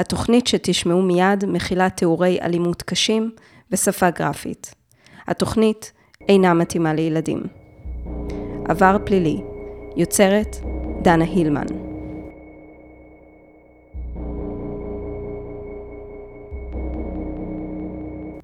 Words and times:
התוכנית 0.00 0.46
שתשמעו 0.46 1.02
מיד 1.02 1.44
מכילה 1.48 1.90
תיאורי 1.90 2.38
אלימות 2.42 2.82
קשים 2.82 3.30
ושפה 3.70 4.10
גרפית. 4.10 4.74
התוכנית 5.28 5.92
אינה 6.28 6.54
מתאימה 6.54 6.94
לילדים. 6.94 7.42
עבר 8.68 8.96
פלילי, 9.04 9.40
יוצרת 9.96 10.56
דנה 11.02 11.24
הילמן. 11.24 11.66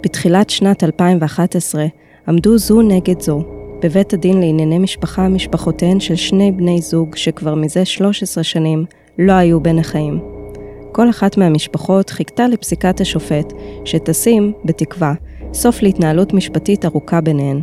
בתחילת 0.03 0.49
שנת 0.49 0.83
2011 0.83 1.85
עמדו 2.27 2.57
זו 2.57 2.81
נגד 2.81 3.21
זו 3.21 3.43
בבית 3.81 4.13
הדין 4.13 4.39
לענייני 4.39 4.79
משפחה 4.79 5.27
משפחותיהן 5.27 5.99
של 5.99 6.15
שני 6.15 6.51
בני 6.51 6.81
זוג 6.81 7.15
שכבר 7.15 7.55
מזה 7.55 7.85
13 7.85 8.43
שנים 8.43 8.85
לא 9.19 9.33
היו 9.33 9.59
בין 9.59 9.79
החיים. 9.79 10.36
כל 10.91 11.09
אחת 11.09 11.37
מהמשפחות 11.37 12.09
חיכתה 12.09 12.47
לפסיקת 12.47 13.01
השופט 13.01 13.53
שתשים, 13.85 14.53
בתקווה, 14.65 15.13
סוף 15.53 15.81
להתנהלות 15.81 16.33
משפטית 16.33 16.85
ארוכה 16.85 17.21
ביניהן. 17.21 17.61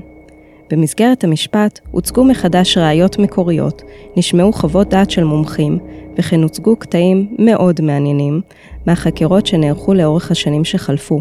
במסגרת 0.70 1.24
המשפט 1.24 1.80
הוצגו 1.90 2.24
מחדש 2.24 2.78
ראיות 2.78 3.18
מקוריות, 3.18 3.82
נשמעו 4.16 4.52
חוות 4.52 4.88
דעת 4.88 5.10
של 5.10 5.24
מומחים, 5.24 5.78
וכן 6.18 6.42
הוצגו 6.42 6.76
קטעים 6.76 7.36
מאוד 7.38 7.80
מעניינים 7.80 8.40
מהחקירות 8.86 9.46
שנערכו 9.46 9.94
לאורך 9.94 10.30
השנים 10.30 10.64
שחלפו, 10.64 11.20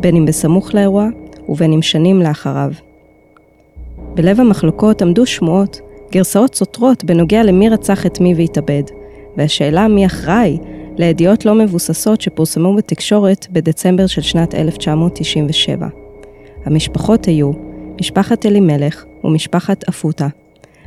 בין 0.00 0.16
אם 0.16 0.26
בסמוך 0.26 0.74
לאירוע 0.74 1.08
ובין 1.48 1.72
אם 1.72 1.82
שנים 1.82 2.22
לאחריו. 2.22 2.70
בלב 4.14 4.40
המחלוקות 4.40 5.02
עמדו 5.02 5.26
שמועות, 5.26 5.80
גרסאות 6.12 6.54
סותרות 6.54 7.04
בנוגע 7.04 7.42
למי 7.42 7.68
רצח 7.68 8.06
את 8.06 8.20
מי 8.20 8.34
והתאבד, 8.34 8.82
והשאלה 9.36 9.88
מי 9.88 10.06
אחראי 10.06 10.58
לידיעות 10.98 11.44
לא 11.44 11.54
מבוססות 11.54 12.20
שפורסמו 12.20 12.76
בתקשורת 12.76 13.46
בדצמבר 13.50 14.06
של 14.06 14.22
שנת 14.22 14.54
1997. 14.54 15.88
המשפחות 16.64 17.24
היו 17.24 17.52
משפחת 18.00 18.46
אלימלך 18.46 19.04
ומשפחת 19.24 19.88
אפוטה. 19.88 20.28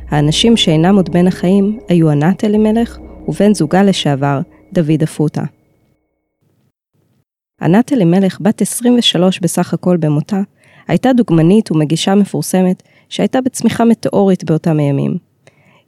האנשים 0.08 0.56
שאינם 0.56 0.96
עוד 0.96 1.12
בין 1.12 1.26
החיים 1.26 1.78
היו 1.88 2.10
ענת 2.10 2.44
אלימלך 2.44 2.98
ובן 3.28 3.54
זוגה 3.54 3.82
לשעבר, 3.82 4.40
דוד 4.72 5.02
אפוטה. 5.02 5.44
ענת 7.62 7.92
אלימלך, 7.92 8.38
בת 8.40 8.62
23 8.62 9.40
בסך 9.40 9.74
הכל 9.74 9.96
במותה, 9.96 10.40
הייתה 10.88 11.12
דוגמנית 11.12 11.70
ומגישה 11.70 12.14
מפורסמת 12.14 12.82
שהייתה 13.08 13.40
בצמיחה 13.40 13.84
מטאורית 13.84 14.44
באותם 14.44 14.78
הימים. 14.78 15.27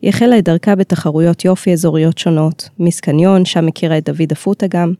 היא 0.02 0.08
החלה 0.08 0.38
את 0.38 0.44
דרכה 0.44 0.74
בתחרויות 0.74 1.44
יופי 1.44 1.72
אזוריות 1.72 2.18
שונות, 2.18 2.68
מיס 2.78 3.00
קניון, 3.00 3.44
שם 3.44 3.68
הכירה 3.68 3.98
את 3.98 4.04
דוד 4.04 4.32
אפוטה 4.32 4.66
גם, 4.66 4.92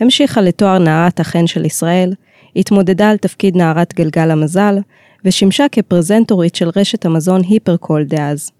המשיכה 0.00 0.40
לתואר 0.40 0.78
נערת 0.78 1.20
החן 1.20 1.46
של 1.46 1.64
ישראל, 1.64 2.14
התמודדה 2.56 3.10
על 3.10 3.16
תפקיד 3.16 3.56
נערת 3.56 3.94
גלגל 3.94 4.30
המזל, 4.30 4.78
ושימשה 5.24 5.66
כפרזנטורית 5.72 6.54
של 6.54 6.70
רשת 6.76 7.04
המזון 7.04 7.40
היפרקול 7.48 8.04
דאז. 8.04 8.50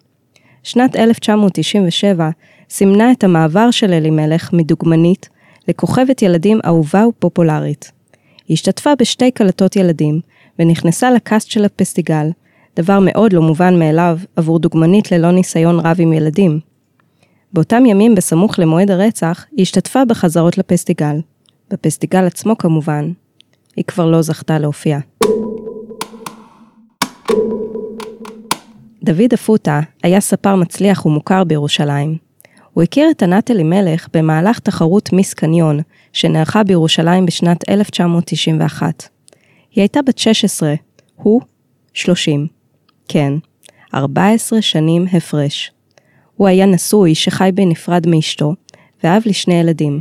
שנת 0.62 0.97
1997 0.97 2.30
סימנה 2.70 3.12
את 3.12 3.25
המעבר 3.25 3.70
של 3.70 3.92
אלימלך 3.92 4.52
מדוגמנית 4.52 5.28
לכוכבת 5.69 6.22
ילדים 6.22 6.60
אהובה 6.66 7.06
ופופולרית. 7.06 7.92
היא 8.48 8.54
השתתפה 8.54 8.91
בשתי 8.98 9.30
קלטות 9.30 9.77
ילדים, 9.77 10.20
ונכנסה 10.58 11.10
לקאסט 11.10 11.50
של 11.50 11.64
הפסטיגל, 11.64 12.27
דבר 12.80 12.98
מאוד 13.02 13.32
לא 13.32 13.42
מובן 13.42 13.78
מאליו 13.78 14.18
עבור 14.36 14.58
דוגמנית 14.58 15.12
ללא 15.12 15.30
ניסיון 15.30 15.80
רב 15.80 15.96
עם 15.98 16.12
ילדים. 16.12 16.60
באותם 17.52 17.86
ימים, 17.86 18.14
בסמוך 18.14 18.58
למועד 18.58 18.90
הרצח, 18.90 19.46
היא 19.56 19.62
השתתפה 19.62 20.04
בחזרות 20.04 20.58
לפסטיגל. 20.58 21.16
בפסטיגל 21.70 22.26
עצמו 22.26 22.58
כמובן, 22.58 23.12
היא 23.76 23.84
כבר 23.84 24.06
לא 24.06 24.22
זכתה 24.22 24.58
להופיע. 24.58 24.98
דוד 29.02 29.32
אפוטה 29.34 29.80
היה 30.02 30.20
ספר 30.20 30.56
מצליח 30.56 31.06
ומוכר 31.06 31.44
בירושלים. 31.44 32.16
הוא 32.72 32.82
הכיר 32.82 33.10
את 33.10 33.22
ענת 33.22 33.50
אלימלך 33.50 34.08
במהלך 34.14 34.58
תחרות 34.58 35.12
מיס 35.12 35.34
קניון, 35.34 35.80
שנערכה 36.12 36.62
בירושלים 36.62 37.26
בשנת 37.26 37.69
1991. 37.69 39.08
היא 39.74 39.82
הייתה 39.82 40.02
בת 40.02 40.19
16, 40.19 40.74
הוא 41.16 41.40
30. 41.94 42.59
כן, 43.12 43.32
14 43.94 44.62
שנים 44.62 45.06
הפרש. 45.12 45.72
הוא 46.37 46.48
היה 46.48 46.66
נשוי 46.66 47.15
שחי 47.15 47.50
בנפרד 47.54 48.06
מאשתו, 48.06 48.54
ואב 49.04 49.22
לשני 49.26 49.54
ילדים. 49.54 50.00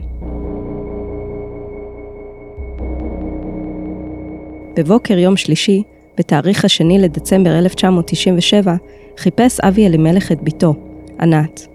בבוקר 4.76 5.18
יום 5.18 5.38
שלישי, 5.38 5.84
בתאריך 6.18 6.66
השני 6.66 7.00
לדצמבר 7.00 7.60
1997, 7.60 8.76
חיפש 9.18 9.60
אבי 9.60 9.88
אלימלך 9.88 10.32
את 10.32 10.44
בתו, 10.44 10.76
ענת. 11.22 11.68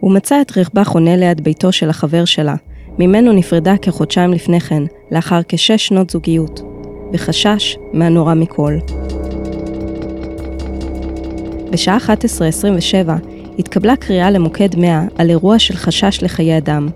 הוא 0.00 0.14
מצא 0.14 0.40
את 0.40 0.58
רכבה 0.58 0.84
חונה 0.84 1.16
ליד 1.16 1.44
ביתו 1.44 1.72
של 1.72 1.90
החבר 1.90 2.24
שלה, 2.24 2.54
ממנו 2.98 3.32
נפרדה 3.32 3.76
כחודשיים 3.76 4.32
לפני 4.32 4.60
כן, 4.60 4.82
לאחר 5.10 5.40
כשש 5.48 5.86
שנות 5.86 6.10
זוגיות, 6.10 6.60
וחשש 7.12 7.76
מהנורא 7.92 8.34
מכל. 8.34 8.74
בשעה 11.74 11.96
11:27 11.96 13.10
התקבלה 13.58 13.96
קריאה 13.96 14.30
למוקד 14.30 14.76
100 14.76 15.02
על 15.18 15.30
אירוע 15.30 15.58
של 15.58 15.76
חשש 15.76 16.18
לחיי 16.22 16.58
אדם, 16.58 16.88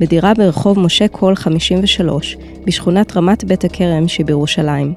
בדירה 0.00 0.34
ברחוב 0.34 0.78
משה 0.78 1.08
קול 1.08 1.34
53, 1.34 2.36
בשכונת 2.64 3.16
רמת 3.16 3.44
בית 3.44 3.64
הכרם 3.64 4.08
שבירושלים. 4.08 4.94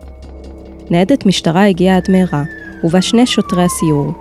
ניידת 0.90 1.26
משטרה 1.26 1.68
הגיעה 1.68 1.98
עד 1.98 2.12
מהרה, 2.12 2.44
ובה 2.84 3.02
שני 3.02 3.26
שוטרי 3.26 3.64
הסיור, 3.64 4.14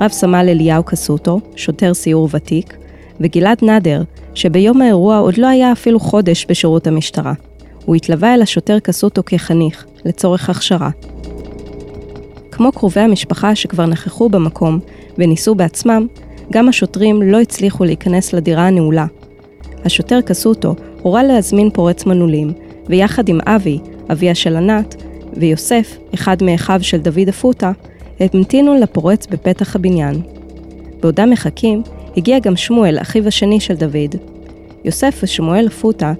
רב 0.00 0.10
סמל 0.10 0.46
אליהו 0.48 0.82
קסוטו, 0.82 1.40
שוטר 1.56 1.94
סיור 1.94 2.28
ותיק, 2.32 2.76
וגלעד 3.20 3.58
נדר, 3.62 4.02
שביום 4.34 4.82
האירוע 4.82 5.18
עוד 5.18 5.38
לא 5.38 5.46
היה 5.46 5.72
אפילו 5.72 6.00
חודש 6.00 6.46
בשירות 6.48 6.86
המשטרה. 6.86 7.32
הוא 7.84 7.96
התלווה 7.96 8.34
אל 8.34 8.42
השוטר 8.42 8.78
קסוטו 8.78 9.22
כחניך, 9.26 9.84
לצורך 10.04 10.50
הכשרה. 10.50 10.90
כמו 12.54 12.72
קרובי 12.72 13.00
המשפחה 13.00 13.54
שכבר 13.54 13.86
נכחו 13.86 14.28
במקום 14.28 14.78
וניסו 15.18 15.54
בעצמם, 15.54 16.06
גם 16.52 16.68
השוטרים 16.68 17.22
לא 17.22 17.40
הצליחו 17.40 17.84
להיכנס 17.84 18.32
לדירה 18.32 18.66
הנעולה. 18.66 19.06
השוטר 19.84 20.20
קסוטו 20.20 20.74
הורה 21.02 21.22
להזמין 21.22 21.70
פורץ 21.70 22.06
מנעולים, 22.06 22.52
ויחד 22.86 23.28
עם 23.28 23.38
אבי, 23.46 23.78
אביה 24.12 24.34
של 24.34 24.56
ענת, 24.56 25.02
ויוסף, 25.36 25.98
אחד 26.14 26.42
מאחיו 26.42 26.78
של 26.82 26.98
דוד 26.98 27.28
אפוטה, 27.28 27.72
המתינו 28.20 28.74
לפורץ 28.74 29.26
בפתח 29.26 29.76
הבניין. 29.76 30.22
בעודם 31.00 31.30
מחכים, 31.30 31.82
הגיע 32.16 32.38
גם 32.38 32.56
שמואל, 32.56 32.98
אחיו 33.00 33.28
השני 33.28 33.60
של 33.60 33.74
דוד. 33.74 34.16
יוסף 34.84 35.20
ושמואל 35.22 35.66
אפוטה 35.66 36.12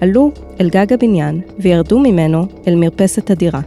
עלו 0.00 0.30
אל 0.60 0.70
גג 0.70 0.92
הבניין 0.92 1.40
וירדו 1.58 1.98
ממנו 1.98 2.46
אל 2.68 2.74
מרפסת 2.74 3.30
הדירה. 3.30 3.60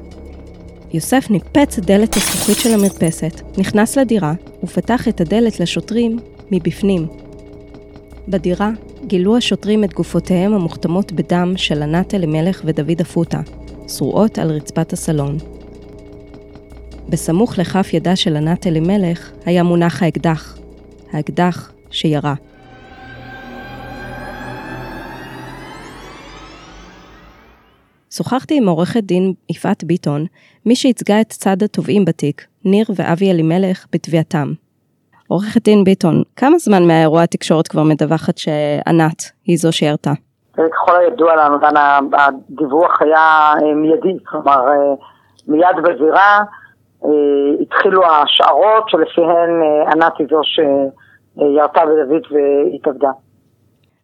יוסף 0.94 1.28
ניפץ 1.30 1.78
את 1.78 1.86
דלת 1.86 2.16
הזכוכית 2.18 2.58
של 2.58 2.74
המרפסת, 2.74 3.42
נכנס 3.58 3.98
לדירה 3.98 4.34
ופתח 4.64 5.08
את 5.08 5.22
הדלת 5.22 5.59
לשוטרים 5.59 6.20
מבפנים. 6.52 7.08
בדירה 8.28 8.72
גילו 9.08 9.38
השוטרים 9.38 9.84
את 9.84 9.94
גופותיהם 9.94 10.54
המוכתמות 10.54 11.12
בדם 11.12 11.54
של 11.58 11.84
ענת 11.84 12.14
אלימלך 12.14 12.62
ודוד 12.66 13.02
אפוטה, 13.02 13.42
שרועות 13.88 14.40
על 14.40 14.52
רצפת 14.52 14.94
הסלון. 14.94 15.38
בסמוך 17.10 17.58
לכף 17.58 17.90
ידה 17.94 18.16
של 18.16 18.36
ענת 18.36 18.68
אלימלך 18.68 19.31
היה 19.46 19.64
מונח 19.64 20.04
האקדח, 20.04 20.58
האקדח 21.12 21.72
שירה. 21.92 22.34
שוחחתי 28.18 28.57
עם 28.57 28.68
עורכת 28.68 29.04
דין 29.04 29.33
יפעת 29.50 29.83
ביטון, 29.83 30.25
מי 30.65 30.75
שייצגה 30.75 31.21
את 31.21 31.30
צד 31.30 31.63
התובעים 31.63 32.06
בתיק, 32.06 32.45
ניר 32.65 32.86
ואבי 32.95 33.31
אלימלך, 33.31 33.86
בתביעתם. 33.94 34.48
עורכת 35.27 35.63
דין 35.63 35.83
ביטון, 35.83 36.24
כמה 36.36 36.57
זמן 36.57 36.88
מהאירוע 36.88 37.24
התקשורת 37.24 37.68
כבר 37.68 37.83
מדווחת 37.83 38.38
שענת 38.38 39.24
היא 39.45 39.57
זו 39.57 39.71
שירתה? 39.71 40.12
ככל 40.54 40.95
הידוע 40.95 41.36
לנו, 41.36 41.62
כאן 41.62 41.74
הדיווח 42.13 43.01
היה 43.01 43.54
אה, 43.62 43.75
מיידי, 43.75 44.24
כלומר 44.25 44.68
אה, 44.68 44.94
מיד 45.48 45.75
בזירה 45.83 46.39
אה, 47.06 47.10
התחילו 47.62 48.01
השערות 48.06 48.89
שלפיהן 48.89 49.50
ענת 49.92 50.13
היא 50.19 50.27
זו 50.30 50.42
שירתה 50.44 51.81
בדוד 51.86 52.24
והתאבדה. 52.31 53.12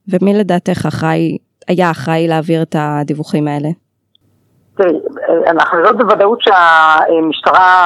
ומי 0.07 0.33
לדעתך 0.33 0.85
אחראי, 0.87 1.37
היה 1.67 1.91
אחראי 1.91 2.27
להעביר 2.27 2.61
את 2.61 2.75
הדיווחים 2.79 3.47
האלה? 3.47 3.69
תראי, 4.79 4.99
אנחנו 5.47 5.77
יודעות 5.77 5.97
בוודאות 5.97 6.39
שהמשטרה 6.41 7.85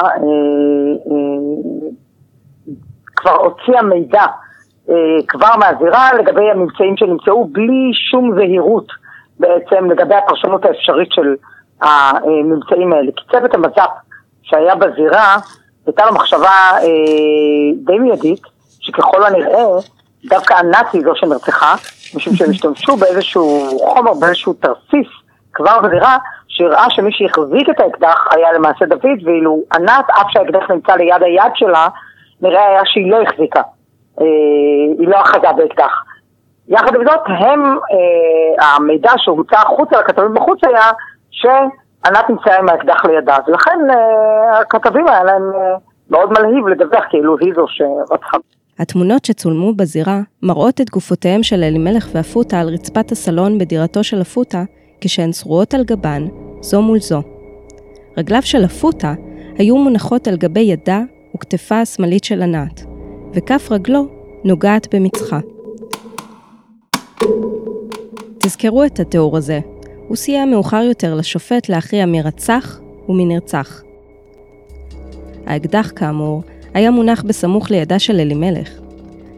כבר 3.16 3.36
הוציאה 3.36 3.82
מידע 3.82 4.26
אה, 4.90 4.94
כבר 5.28 5.56
מהזירה 5.58 6.14
לגבי 6.14 6.50
הממצאים 6.50 6.96
שנמצאו 6.96 7.44
בלי 7.44 7.90
שום 8.10 8.34
זהירות 8.36 8.86
בעצם 9.40 9.90
לגבי 9.90 10.14
הפרשנות 10.14 10.64
האפשרית 10.64 11.08
של 11.12 11.34
הממצאים 11.82 12.92
האלה. 12.92 13.10
כי 13.16 13.24
צוות 13.32 13.54
המז"פ 13.54 13.90
שהיה 14.42 14.74
בזירה, 14.74 15.36
הייתה 15.86 16.06
לו 16.06 16.14
מחשבה 16.14 16.70
אה, 16.82 17.72
די 17.84 17.98
מיידית, 17.98 18.42
שככל 18.80 19.24
הנראה, 19.24 19.64
דווקא 20.24 20.54
ענת 20.54 20.86
היא 20.92 21.02
זו 21.04 21.12
שנרצחה, 21.14 21.74
משום 22.16 22.34
שהם 22.34 22.50
השתמשו 22.54 22.96
באיזשהו 22.96 23.78
חומר, 23.78 24.14
באיזשהו 24.20 24.52
תרסיס, 24.52 25.08
כבר 25.52 25.80
בזירה, 25.80 26.16
שהראה 26.54 26.90
שמי 26.90 27.10
שהחזיק 27.12 27.70
את 27.70 27.80
האקדח 27.80 28.26
היה 28.30 28.52
למעשה 28.52 28.86
דוד, 28.86 29.18
ואילו 29.24 29.62
ענת, 29.74 30.10
אף 30.10 30.26
שהאקדח 30.28 30.70
נמצא 30.70 30.92
ליד 30.92 31.22
היד 31.22 31.52
שלה, 31.54 31.88
נראה 32.40 32.68
היה 32.68 32.80
שהיא 32.84 33.10
לא 33.10 33.22
החזיקה, 33.22 33.62
אה, 34.20 34.26
היא 34.98 35.08
לא 35.08 35.20
אחזה 35.20 35.52
באקדח. 35.56 35.92
יחד 36.68 36.94
עם 36.94 37.04
זאת, 37.04 37.20
הם, 37.26 37.78
אה, 37.92 38.66
המידע 38.66 39.12
שהומצא 39.16 39.56
החוצה 39.56 40.00
לכתבים 40.00 40.34
בחוץ 40.34 40.58
היה 40.64 40.90
שענת 41.30 42.30
נמצאה 42.30 42.58
עם 42.58 42.68
האקדח 42.68 43.04
לידה, 43.04 43.36
ולכן 43.46 43.78
אה, 43.90 44.60
הכתבים 44.60 45.08
היה 45.08 45.24
להם 45.24 45.42
אה, 45.54 45.76
מאוד 46.10 46.30
מלהיב 46.30 46.66
לדווח 46.68 47.04
כאילו 47.10 47.36
היא 47.40 47.52
זו 47.56 47.64
שרצחה. 47.68 48.36
התמונות 48.78 49.24
שצולמו 49.24 49.74
בזירה 49.74 50.20
מראות 50.42 50.80
את 50.80 50.90
גופותיהם 50.90 51.42
של 51.42 51.62
אלימלך 51.62 52.08
ואפוטה 52.14 52.60
על 52.60 52.68
רצפת 52.68 53.12
הסלון 53.12 53.58
בדירתו 53.58 54.04
של 54.04 54.22
אפוטה, 54.22 54.62
כשהן 55.00 55.30
צרועות 55.30 55.74
על 55.74 55.84
גבן, 55.84 56.22
זו 56.64 56.82
מול 56.82 57.00
זו. 57.00 57.22
רגליו 58.16 58.42
של 58.42 58.64
אפוטה 58.64 59.14
היו 59.58 59.76
מונחות 59.76 60.28
על 60.28 60.36
גבי 60.36 60.60
ידה 60.60 61.02
וכתפה 61.34 61.80
השמאלית 61.80 62.24
של 62.24 62.42
ענת, 62.42 62.84
וכף 63.34 63.68
רגלו 63.70 64.06
נוגעת 64.44 64.94
במצחה. 64.94 65.40
תזכרו 68.38 68.84
את 68.84 69.00
התיאור 69.00 69.36
הזה, 69.36 69.60
הוא 70.08 70.16
סייע 70.16 70.44
מאוחר 70.44 70.82
יותר 70.82 71.14
לשופט 71.14 71.68
להכריע 71.68 72.06
מי 72.06 72.22
רצח 72.22 72.80
ומי 73.08 73.24
נרצח. 73.24 73.82
האקדח, 75.46 75.92
כאמור, 75.96 76.42
היה 76.74 76.90
מונח 76.90 77.22
בסמוך 77.22 77.70
לידה 77.70 77.98
של 77.98 78.20
אלימלך. 78.20 78.70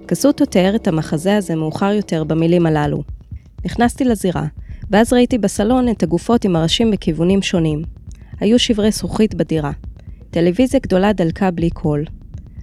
קסוטו 0.07 0.45
תיאר 0.45 0.77
את 0.77 0.89
המחזה 0.89 1.37
הזה 1.37 1.55
מאוחר 1.55 1.93
יותר 1.93 2.25
במילים 2.25 2.67
הללו. 2.67 3.03
נכנסתי 3.65 4.05
לזירה, 4.05 4.45
ואז 4.91 5.13
ראיתי 5.13 5.39
בסלון 5.39 5.89
את 5.89 6.03
הגופות 6.03 6.45
עם 6.45 6.57
הראשים 6.57 6.91
בכיוונים 6.91 7.43
שונים. 7.43 7.83
היו 8.41 8.59
שברי 8.59 8.91
זכוכית 8.91 9.35
בדירה. 9.35 9.71
טלוויזיה 10.31 10.81
גדולה 10.81 11.13
דלקה 11.13 11.51
בלי 11.51 11.71
קול. 11.71 12.05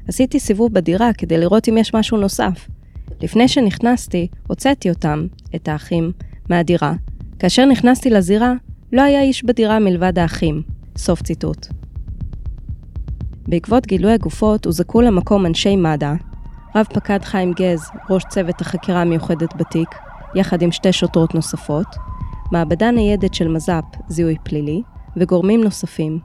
עשיתי 0.08 0.40
סיבוב 0.40 0.74
בדירה 0.74 1.14
כדי 1.14 1.38
לראות 1.38 1.70
אם 1.70 1.78
יש 1.78 1.94
משהו 1.94 2.18
נוסף. 2.18 2.68
לפני 3.22 3.48
שנכנסתי, 3.48 4.28
הוצאתי 4.48 4.90
אותם, 4.90 5.28
את 5.56 5.68
האחים, 5.68 6.12
מהדירה. 6.50 6.94
כאשר 7.40 7.66
נכנסתי 7.66 8.10
לזירה, 8.10 8.54
לא 8.94 9.02
היה 9.02 9.22
איש 9.22 9.46
בדירה 9.46 9.80
מלבד 9.80 10.20
האחים. 10.20 10.62
סוף 10.98 11.22
ציטוט. 11.22 11.68
בעקבות 13.48 13.88
גילוי 13.88 14.12
הגופות 14.12 14.66
הוזעקו 14.66 15.02
למקום 15.02 15.46
אנשי 15.46 15.76
מד"א, 15.76 16.14
רב 16.76 16.86
פקד 16.94 17.24
חיים 17.24 17.54
גז, 17.54 17.82
ראש 18.10 18.24
צוות 18.30 18.62
החקירה 18.62 19.02
המיוחדת 19.02 19.56
בתיק, 19.56 19.90
יחד 20.36 20.62
עם 20.62 20.72
שתי 20.72 20.94
שוטרות 20.94 21.36
נוספות, 21.36 21.88
מעבדה 22.52 22.92
ניידת 22.92 23.34
של 23.34 23.48
מז"פ, 23.48 23.84
זיהוי 24.08 24.36
פלילי, 24.44 24.82
וגורמים 25.18 25.64
נוספים. 25.64 26.20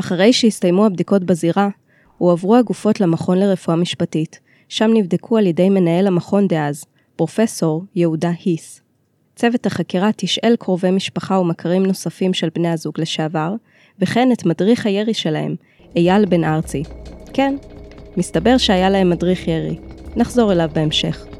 אחרי 0.00 0.32
שהסתיימו 0.32 0.86
הבדיקות 0.86 1.24
בזירה, 1.24 1.68
הועברו 2.18 2.56
הגופות 2.56 3.00
למכון 3.00 3.38
לרפואה 3.38 3.76
משפטית, 3.76 4.40
שם 4.68 4.90
נבדקו 4.94 5.36
על 5.36 5.46
ידי 5.46 5.70
מנהל 5.70 6.06
המכון 6.06 6.48
דאז, 6.48 6.84
פרופסור 7.16 7.84
יהודה 7.94 8.30
היס. 8.44 8.80
צוות 9.36 9.66
החקירה 9.66 10.10
תשאל 10.16 10.56
קרובי 10.58 10.90
משפחה 10.90 11.38
ומכרים 11.38 11.86
נוספים 11.86 12.34
של 12.34 12.48
בני 12.54 12.68
הזוג 12.68 13.00
לשעבר, 13.00 13.54
וכן 13.98 14.32
את 14.32 14.46
מדריך 14.46 14.86
הירי 14.86 15.14
שלהם, 15.14 15.54
אייל 15.96 16.24
בן 16.24 16.44
ארצי. 16.44 16.82
כן, 17.32 17.56
מסתבר 18.16 18.58
שהיה 18.58 18.90
להם 18.90 19.10
מדריך 19.10 19.48
ירי. 19.48 19.78
נחזור 20.16 20.52
אליו 20.52 20.70
בהמשך. 20.72 21.37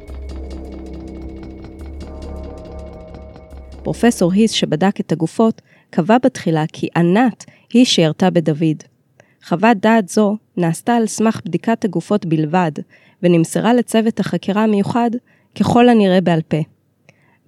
פרופסור 3.88 4.32
היס 4.32 4.50
שבדק 4.50 5.00
את 5.00 5.12
הגופות, 5.12 5.62
קבע 5.90 6.18
בתחילה 6.24 6.64
כי 6.72 6.88
ענת 6.96 7.44
היא 7.72 7.84
שירתה 7.84 8.30
בדוד. 8.30 8.82
חוות 9.44 9.76
דעת 9.76 10.08
זו 10.08 10.36
נעשתה 10.56 10.96
על 10.96 11.06
סמך 11.06 11.40
בדיקת 11.44 11.84
הגופות 11.84 12.26
בלבד, 12.26 12.72
ונמסרה 13.22 13.74
לצוות 13.74 14.20
החקירה 14.20 14.62
המיוחד 14.62 15.10
ככל 15.58 15.88
הנראה 15.88 16.20
בעל 16.20 16.40
פה. 16.48 16.56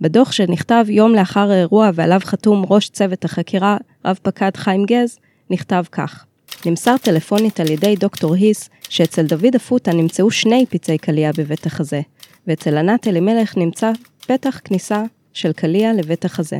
בדוח 0.00 0.32
שנכתב 0.32 0.84
יום 0.88 1.14
לאחר 1.14 1.50
האירוע 1.50 1.90
ועליו 1.94 2.20
חתום 2.25 2.64
ראש 2.70 2.88
צוות 2.88 3.25
החקירה, 3.25 3.76
רב 4.04 4.19
פקד 4.22 4.56
חיים 4.56 4.84
גז, 4.84 5.19
נכתב 5.50 5.84
כך: 5.93 6.25
נמסר 6.66 6.96
טלפונית 6.96 7.60
על 7.60 7.70
ידי 7.70 7.96
דוקטור 7.96 8.34
היס 8.34 8.70
שאצל 8.88 9.26
דוד 9.26 9.54
אפוטה 9.56 9.93
נמצאו 9.93 10.31
שני 10.31 10.66
פצעי 10.70 10.98
קליע 10.98 11.31
בבית 11.38 11.66
החזה, 11.66 12.00
ואצל 12.46 12.76
ענת 12.76 13.08
אלימלך 13.08 13.56
נמצא 13.56 13.93
פתח 14.26 14.60
כניסה 14.64 15.02
של 15.32 15.53
קליע 15.53 15.93
לבית 15.93 16.25
החזה. 16.25 16.59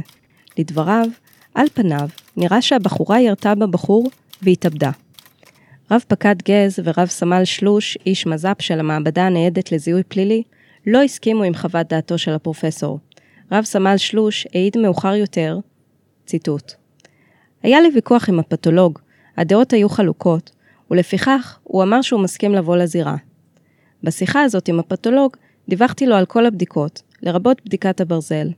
לדבריו, 0.59 1.07
על 1.55 1.67
פניו, 1.75 2.09
נראה 2.37 2.63
שהבחורה 2.63 3.21
ירתה 3.21 3.55
בבחור 3.55 4.11
והתאבדה. 4.43 4.91
רב 5.91 6.05
פקד 6.09 6.37
גז 6.49 6.79
ורב 6.85 7.09
סמל 7.09 7.45
שלוש, 7.45 7.99
איש 8.07 8.27
מז"פ 8.27 8.63
של 8.63 8.81
המעבדה 8.81 9.27
הניידת 9.27 9.73
לזיהוי 9.73 10.03
פלילי, 10.03 10.43
לא 10.87 11.03
הסכימו 11.03 11.43
עם 11.43 11.55
חוות 11.55 11.89
דעתו 11.89 12.19
של 12.19 12.33
הפרופסור. 12.33 12.99
רב 13.53 13.65
סמל 13.65 13.97
שלוש 13.97 14.47
העיד 14.55 14.79
מאוחר 14.79 15.15
יותר, 15.15 15.59
ציטוט: 16.27 16.73
היה 17.63 17.81
לי 17.81 17.89
ויכוח 17.95 18.29
עם 18.29 18.39
הפתולוג, 18.39 18.99
הדעות 19.37 19.73
היו 19.73 19.89
חלוקות, 19.89 20.51
ולפיכך 20.91 21.59
הוא 21.63 21.83
אמר 21.83 22.03
שהוא 22.03 22.21
מסכים 22.21 22.55
לבוא 22.55 22.77
לזירה. 22.77 23.17
בשיחה 24.03 24.43
הזאת 24.43 24.69
עם 24.69 24.81
הפתולוג, 24.81 25.37
דיווחתי 25.69 26.07
לו 26.07 26.17
על 26.17 26.27
כל 26.27 26.47
הבדיקות, 26.47 27.03
לרבות 27.23 27.63
בדיקת 27.65 28.01
הברזל. 28.01 28.49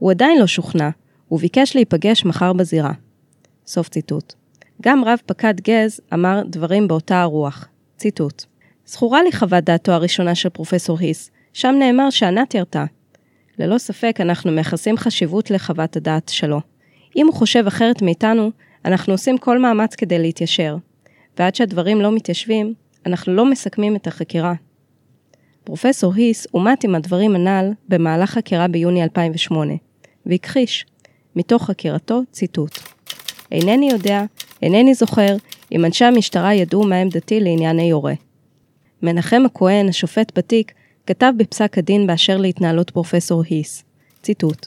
הוא 0.00 0.10
עדיין 0.10 0.38
לא 0.38 0.46
שוכנע, 0.46 0.88
וביקש 1.30 1.76
להיפגש 1.76 2.24
מחר 2.24 2.52
בזירה. 2.52 2.92
סוף 3.66 3.88
ציטוט. 3.88 4.34
גם 4.82 5.04
רב 5.04 5.18
פקד 5.26 5.60
גז 5.60 6.00
אמר 6.14 6.42
דברים 6.46 6.88
באותה 6.88 7.22
הרוח. 7.22 7.68
ציטוט: 7.96 8.44
זכורה 8.86 9.22
לי 9.22 9.32
חוות 9.32 9.64
דעתו 9.64 9.92
הראשונה 9.92 10.34
של 10.34 10.48
פרופסור 10.48 10.98
היס, 10.98 11.30
שם 11.52 11.74
נאמר 11.78 12.10
שענת 12.10 12.54
ירתה. 12.54 12.84
ללא 13.58 13.78
ספק 13.78 14.16
אנחנו 14.20 14.52
מייחסים 14.52 14.96
חשיבות 14.96 15.50
לחוות 15.50 15.96
הדעת 15.96 16.28
שלו. 16.28 16.60
אם 17.16 17.26
הוא 17.26 17.34
חושב 17.34 17.64
אחרת 17.66 18.02
מאיתנו, 18.02 18.50
אנחנו 18.84 19.14
עושים 19.14 19.38
כל 19.38 19.58
מאמץ 19.58 19.94
כדי 19.94 20.18
להתיישר. 20.18 20.76
ועד 21.38 21.54
שהדברים 21.54 22.00
לא 22.00 22.12
מתיישבים, 22.12 22.74
אנחנו 23.06 23.34
לא 23.34 23.44
מסכמים 23.50 23.96
את 23.96 24.06
החקירה. 24.06 24.54
פרופסור 25.64 26.14
היס 26.14 26.46
אומת 26.54 26.84
עם 26.84 26.94
הדברים 26.94 27.34
הנ"ל 27.34 27.72
במהלך 27.88 28.30
חקירה 28.30 28.68
ביוני 28.68 29.02
2008, 29.02 29.74
והכחיש, 30.30 30.86
מתוך 31.36 31.64
חקירתו, 31.64 32.20
ציטוט: 32.32 32.78
אינני 33.52 33.90
יודע, 33.90 34.24
אינני 34.62 34.94
זוכר, 34.94 35.36
אם 35.72 35.84
אנשי 35.84 36.04
המשטרה 36.04 36.54
ידעו 36.54 36.84
מה 36.84 36.96
עמדתי 36.96 37.40
לענייני 37.40 37.82
יורה. 37.82 38.14
מנחם 39.02 39.42
הכהן, 39.46 39.88
השופט 39.88 40.38
בתיק, 40.38 40.72
כתב 41.06 41.32
בפסק 41.36 41.78
הדין 41.78 42.06
באשר 42.06 42.36
להתנהלות 42.36 42.90
פרופסור 42.90 43.42
היס, 43.48 43.84
ציטוט: 44.22 44.66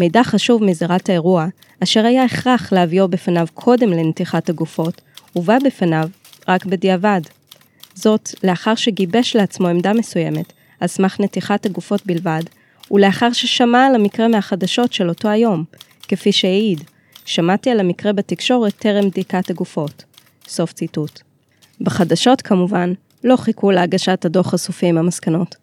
מידע 0.00 0.24
חשוב 0.24 0.64
מזירת 0.64 1.08
האירוע, 1.08 1.46
אשר 1.82 2.06
היה 2.06 2.24
הכרח 2.24 2.72
להביאו 2.72 3.08
בפניו 3.08 3.46
קודם 3.54 3.90
לנתיחת 3.90 4.48
הגופות, 4.48 5.00
הובא 5.32 5.58
בפניו 5.64 6.08
רק 6.48 6.66
בדיעבד. 6.66 7.20
זאת, 7.94 8.28
לאחר 8.44 8.74
שגיבש 8.74 9.36
לעצמו 9.36 9.68
עמדה 9.68 9.92
מסוימת, 9.92 10.52
על 10.80 10.88
סמך 10.88 11.20
נתיחת 11.20 11.66
הגופות 11.66 12.06
בלבד, 12.06 12.42
ולאחר 12.90 13.32
ששמע 13.32 13.86
על 13.86 13.94
המקרה 13.94 14.28
מהחדשות 14.28 14.92
של 14.92 15.08
אותו 15.08 15.28
היום, 15.28 15.64
כפי 16.02 16.32
שהעיד, 16.32 16.84
שמעתי 17.24 17.70
על 17.70 17.80
המקרה 17.80 18.12
בתקשורת 18.12 18.74
טרם 18.76 19.10
בדיקת 19.10 19.50
הגופות. 19.50 20.04
סוף 20.48 20.72
ציטוט. 20.72 21.20
בחדשות, 21.80 22.42
כמובן, 22.42 22.92
לא 23.24 23.36
חיכו 23.36 23.70
להגשת 23.70 24.24
הדוח 24.24 24.54
הסופי 24.54 24.86
עם 24.86 24.98
המסקנות. 24.98 25.56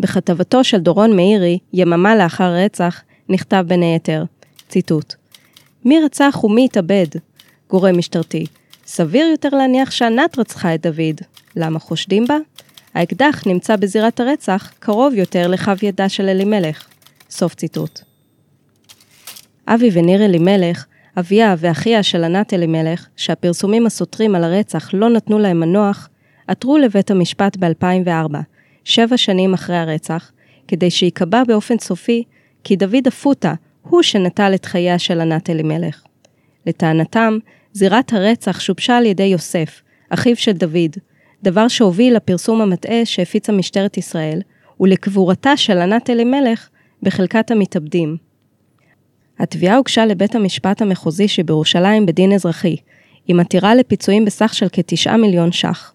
בכתבתו 0.00 0.64
של 0.64 0.78
דורון 0.78 1.16
מאירי, 1.16 1.58
יממה 1.72 2.16
לאחר 2.16 2.52
רצח, 2.52 3.02
נכתב 3.28 3.64
בין 3.68 3.82
היתר, 3.82 4.24
ציטוט: 4.68 5.14
מי 5.84 6.00
רצח 6.04 6.40
ומי 6.44 6.64
התאבד? 6.64 7.06
גורם 7.70 7.98
משטרתי. 7.98 8.46
סביר 8.86 9.26
יותר 9.26 9.48
להניח 9.48 9.90
שענת 9.90 10.38
רצחה 10.38 10.74
את 10.74 10.86
דוד. 10.86 11.20
למה 11.56 11.78
חושדים 11.78 12.26
בה? 12.26 12.36
האקדח 12.94 13.42
נמצא 13.46 13.76
בזירת 13.76 14.20
הרצח 14.20 14.72
קרוב 14.78 15.14
יותר 15.14 15.48
לכף 15.48 15.82
ידה 15.82 16.08
של 16.08 16.28
אלימלך. 16.28 16.88
סוף 17.30 17.54
ציטוט. 17.54 18.00
אבי 19.66 19.90
וניר 19.92 20.24
אלימלך, 20.24 20.86
אביה 21.18 21.54
ואחיה 21.58 22.02
של 22.02 22.24
ענת 22.24 22.54
אלימלך, 22.54 23.06
שהפרסומים 23.16 23.86
הסותרים 23.86 24.34
על 24.34 24.44
הרצח 24.44 24.90
לא 24.92 25.10
נתנו 25.10 25.38
להם 25.38 25.60
מנוח, 25.60 26.08
עתרו 26.46 26.78
לבית 26.78 27.10
המשפט 27.10 27.56
ב-2004, 27.56 28.36
שבע 28.84 29.16
שנים 29.16 29.54
אחרי 29.54 29.76
הרצח, 29.76 30.30
כדי 30.68 30.90
שייקבע 30.90 31.44
באופן 31.44 31.78
סופי 31.78 32.24
כי 32.64 32.76
דוד 32.76 33.06
אפוטה 33.08 33.54
הוא 33.82 34.02
שנטל 34.02 34.52
את 34.54 34.64
חייה 34.64 34.98
של 34.98 35.20
ענת 35.20 35.50
אלימלך. 35.50 36.02
לטענתם, 36.66 37.38
זירת 37.72 38.12
הרצח 38.12 38.60
שובשה 38.60 38.96
על 38.96 39.06
ידי 39.06 39.22
יוסף, 39.22 39.82
אחיו 40.10 40.36
של 40.36 40.52
דוד, 40.52 40.96
דבר 41.42 41.68
שהוביל 41.68 42.16
לפרסום 42.16 42.60
המטעה 42.60 43.04
שהפיצה 43.04 43.52
משטרת 43.52 43.96
ישראל, 43.96 44.40
ולקבורתה 44.80 45.56
של 45.56 45.78
ענת 45.78 46.10
אלימלך 46.10 46.68
בחלקת 47.02 47.50
המתאבדים. 47.50 48.16
התביעה 49.38 49.76
הוגשה 49.76 50.06
לבית 50.06 50.34
המשפט 50.34 50.82
המחוזי 50.82 51.28
שבירושלים 51.28 52.06
בדין 52.06 52.32
אזרחי, 52.32 52.76
עם 53.26 53.40
עתירה 53.40 53.74
לפיצויים 53.74 54.24
בסך 54.24 54.54
של 54.54 54.66
כתשעה 54.72 55.16
מיליון 55.16 55.52
ש"ח. 55.52 55.92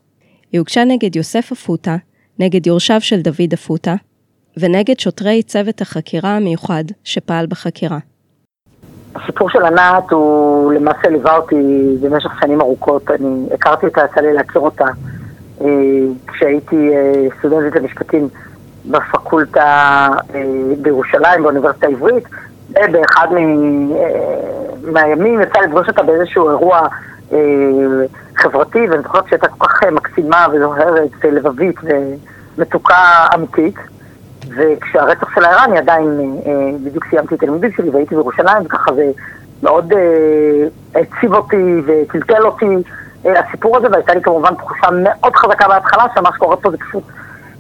היא 0.52 0.60
הוגשה 0.60 0.84
נגד 0.84 1.16
יוסף 1.16 1.52
אפוטה, 1.52 1.96
נגד 2.40 2.68
יורשיו 2.68 3.02
של 3.02 3.22
דוד 3.22 3.54
אפוטה, 3.54 3.96
ונגד 4.58 5.00
שוטרי 5.00 5.44
צוות 5.44 5.82
החקירה 5.82 6.36
המיוחד 6.36 6.84
שפעל 7.04 7.46
בחקירה. 7.46 8.00
הסיפור 9.16 9.50
של 9.50 9.66
ענת 9.66 10.12
הוא 10.12 10.74
למעשה 10.74 11.10
ליווה 11.10 11.38
אותי 11.38 11.56
במשך 12.02 12.32
שנים 12.42 12.62
ארוכות. 12.62 13.12
אני 13.12 13.46
הכרתי 13.54 13.86
אותה, 13.86 14.02
יצא 14.12 14.22
לי 14.22 14.34
להכיר 14.34 14.62
אותה 14.62 14.86
כשהייתי 16.28 16.90
אה, 16.94 17.28
סטודנטית 17.40 17.76
למשפטים 17.76 18.28
בפקולטה 18.86 20.10
אה, 20.36 20.42
בירושלים, 20.82 21.44
באוניברסיטה 21.44 21.88
העברית, 21.88 22.24
ובאחד 22.70 23.28
מהימים 24.84 25.42
יצא 25.42 25.60
לפגוש 25.60 25.88
אותה 25.88 26.04
באיזשהו 26.04 26.50
אירוע 26.50 26.88
חברתי, 28.36 28.88
ואני 28.90 29.04
זוכרת 29.04 29.28
שהייתה 29.28 29.48
כל 29.48 29.68
כך 29.68 29.84
מקסימה 29.84 30.48
וזוהרת 30.52 31.10
ולבבית 31.24 31.76
ומתוקה 32.58 33.26
אמיתית. 33.36 33.76
וכשהרצח 34.58 35.36
של 35.36 35.46
האיראני 35.46 35.78
עדיין, 35.78 36.40
בדיוק 36.84 37.06
סיימתי 37.10 37.36
את 37.36 37.44
הלימודים 37.44 37.72
שלי 37.72 37.90
והייתי 37.90 38.16
בירושלים, 38.16 38.64
וככה 38.66 38.94
זה 38.94 39.12
מאוד 39.64 39.94
העציב 40.96 41.34
אותי 41.34 41.82
וטלטל 41.86 42.46
אותי. 42.46 42.66
הסיפור 43.26 43.78
הזה, 43.78 43.88
והייתה 43.92 44.14
לי 44.14 44.22
כמובן 44.22 44.56
תחושה 44.56 44.88
מאוד 45.04 45.36
חזקה 45.36 45.68
בהתחלה 45.68 46.04
שמה 46.16 46.30
שקורה 46.36 46.58
פה 46.58 46.72
זה 46.72 46.78
פשוט 46.78 47.04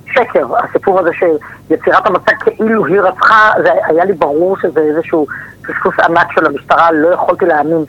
שקר. 0.06 0.48
הסיפור 0.64 1.00
הזה 1.00 1.10
שיצירת 1.14 2.08
המצג 2.08 2.34
כאילו 2.40 2.86
היא 2.86 3.00
רצחה, 3.02 3.52
זה 3.64 3.70
היה 3.86 4.06
לי 4.06 4.14
ברור 4.14 4.58
שזה 4.62 4.80
איזשהו 4.80 5.26
פספוס 5.62 6.00
ענק 6.00 6.32
של 6.32 6.46
המשטרה, 6.46 6.92
לא 6.92 7.08
יכולתי 7.14 7.46
להאמין 7.46 7.84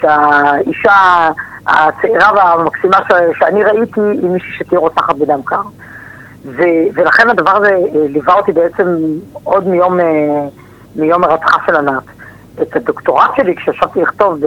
שהאישה 0.00 1.28
הצעירה 1.66 2.32
והמקסימה 2.34 2.96
ש- 3.08 3.38
שאני 3.38 3.64
ראיתי 3.64 4.00
היא 4.00 4.30
מישהי 4.30 4.52
שתהיה 4.58 4.80
רוצחת 4.80 5.16
בדם 5.16 5.40
קר. 5.44 5.60
ו- 6.44 6.88
ולכן 6.94 7.30
הדבר 7.30 7.56
הזה 7.56 7.70
אה, 7.70 7.78
ליווה 8.08 8.34
אותי 8.34 8.52
בעצם 8.52 8.96
עוד 9.44 9.66
מיום, 9.68 10.00
אה, 10.00 10.04
מיום 10.96 11.24
הרצחה 11.24 11.58
של 11.66 11.76
ענת. 11.76 12.02
את 12.62 12.76
הדוקטורט 12.76 13.30
שלי, 13.36 13.56
כשישבתי 13.56 14.02
לכתוב 14.02 14.38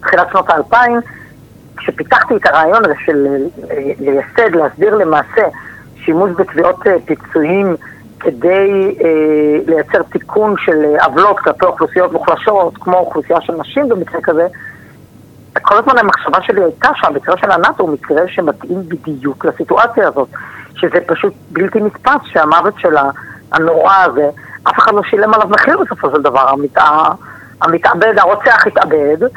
בתחילת 0.00 0.26
שנות 0.30 0.50
האלפיים, 0.50 1.00
כשפיתחתי 1.76 2.36
את 2.36 2.46
הרעיון 2.46 2.84
הזה 2.84 2.94
של 3.04 3.26
אה, 3.70 3.76
לייסד, 4.00 4.54
להסביר 4.56 4.94
למעשה 4.94 5.42
שימוש 6.04 6.30
בתביעות 6.38 6.86
אה, 6.86 6.96
פיצויים 7.04 7.76
כדי 8.20 8.96
אה, 9.04 9.58
לייצר 9.66 10.02
תיקון 10.02 10.54
של 10.64 10.84
עוולות 11.04 11.38
כלפי 11.38 11.66
אוכלוסיות 11.66 12.12
מוחלשות, 12.12 12.74
כמו 12.80 12.96
אוכלוסייה 12.96 13.40
של 13.40 13.52
נשים 13.52 13.88
במקרה 13.88 14.20
כזה, 14.22 14.46
כל 15.62 15.78
הזמן 15.78 15.98
המחשבה 15.98 16.42
שלי 16.42 16.64
הייתה 16.64 16.88
שהמקרה 16.94 17.36
של 17.38 17.50
ענת 17.50 17.78
הוא 17.78 17.90
מקרה 17.90 18.28
שמתאים 18.28 18.82
בדיוק 18.88 19.44
לסיטואציה 19.44 20.08
הזאת, 20.08 20.28
שזה 20.74 20.98
פשוט 21.06 21.34
בלתי 21.50 21.80
נתפס 21.80 22.20
שהמוות 22.24 22.74
שלה, 22.78 23.10
הנורא 23.52 23.96
הזה, 24.04 24.30
אף 24.62 24.78
אחד 24.78 24.94
לא 24.94 25.02
שילם 25.02 25.34
עליו 25.34 25.48
מחיר 25.48 25.78
בסופו 25.78 26.10
של 26.10 26.22
דבר, 26.22 26.54
המתאבד, 27.60 28.14
הרוצח 28.18 28.66
התאבד, 28.66 29.22
אה, 29.22 29.28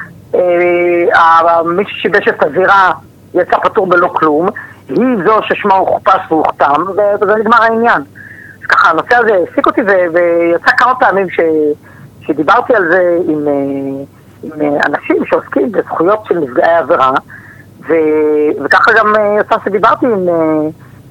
מי 1.65 1.83
ששיבש 1.87 2.27
את 2.27 2.43
הזירה 2.43 2.91
יצא 3.33 3.57
פטור 3.57 3.87
בלא 3.87 4.07
כלום, 4.07 4.49
היא 4.89 5.17
זו 5.25 5.39
ששמה 5.43 5.75
הוכפש 5.75 6.21
והוכתם, 6.29 6.83
וזה 7.21 7.35
נגמר 7.35 7.63
העניין. 7.63 8.01
אז 8.61 8.65
ככה, 8.69 8.89
הנושא 8.89 9.15
הזה 9.15 9.33
העסיק 9.33 9.67
אותי, 9.67 9.81
ויצא 9.81 10.71
כמה 10.77 10.95
פעמים 10.95 11.29
ש, 11.29 11.39
שדיברתי 12.21 12.75
על 12.75 12.87
זה 12.91 13.17
עם, 13.27 13.47
אה, 13.47 14.03
עם 14.43 14.75
אנשים 14.85 15.25
שעוסקים 15.25 15.71
בזכויות 15.71 16.25
של 16.25 16.39
נפגעי 16.39 16.75
עבירה, 16.75 17.11
ו, 17.87 17.93
וככה 18.63 18.91
גם 18.97 19.15
אה, 19.15 19.37
יצא 19.39 19.55
שדיברתי 19.65 20.05
עם 20.05 20.27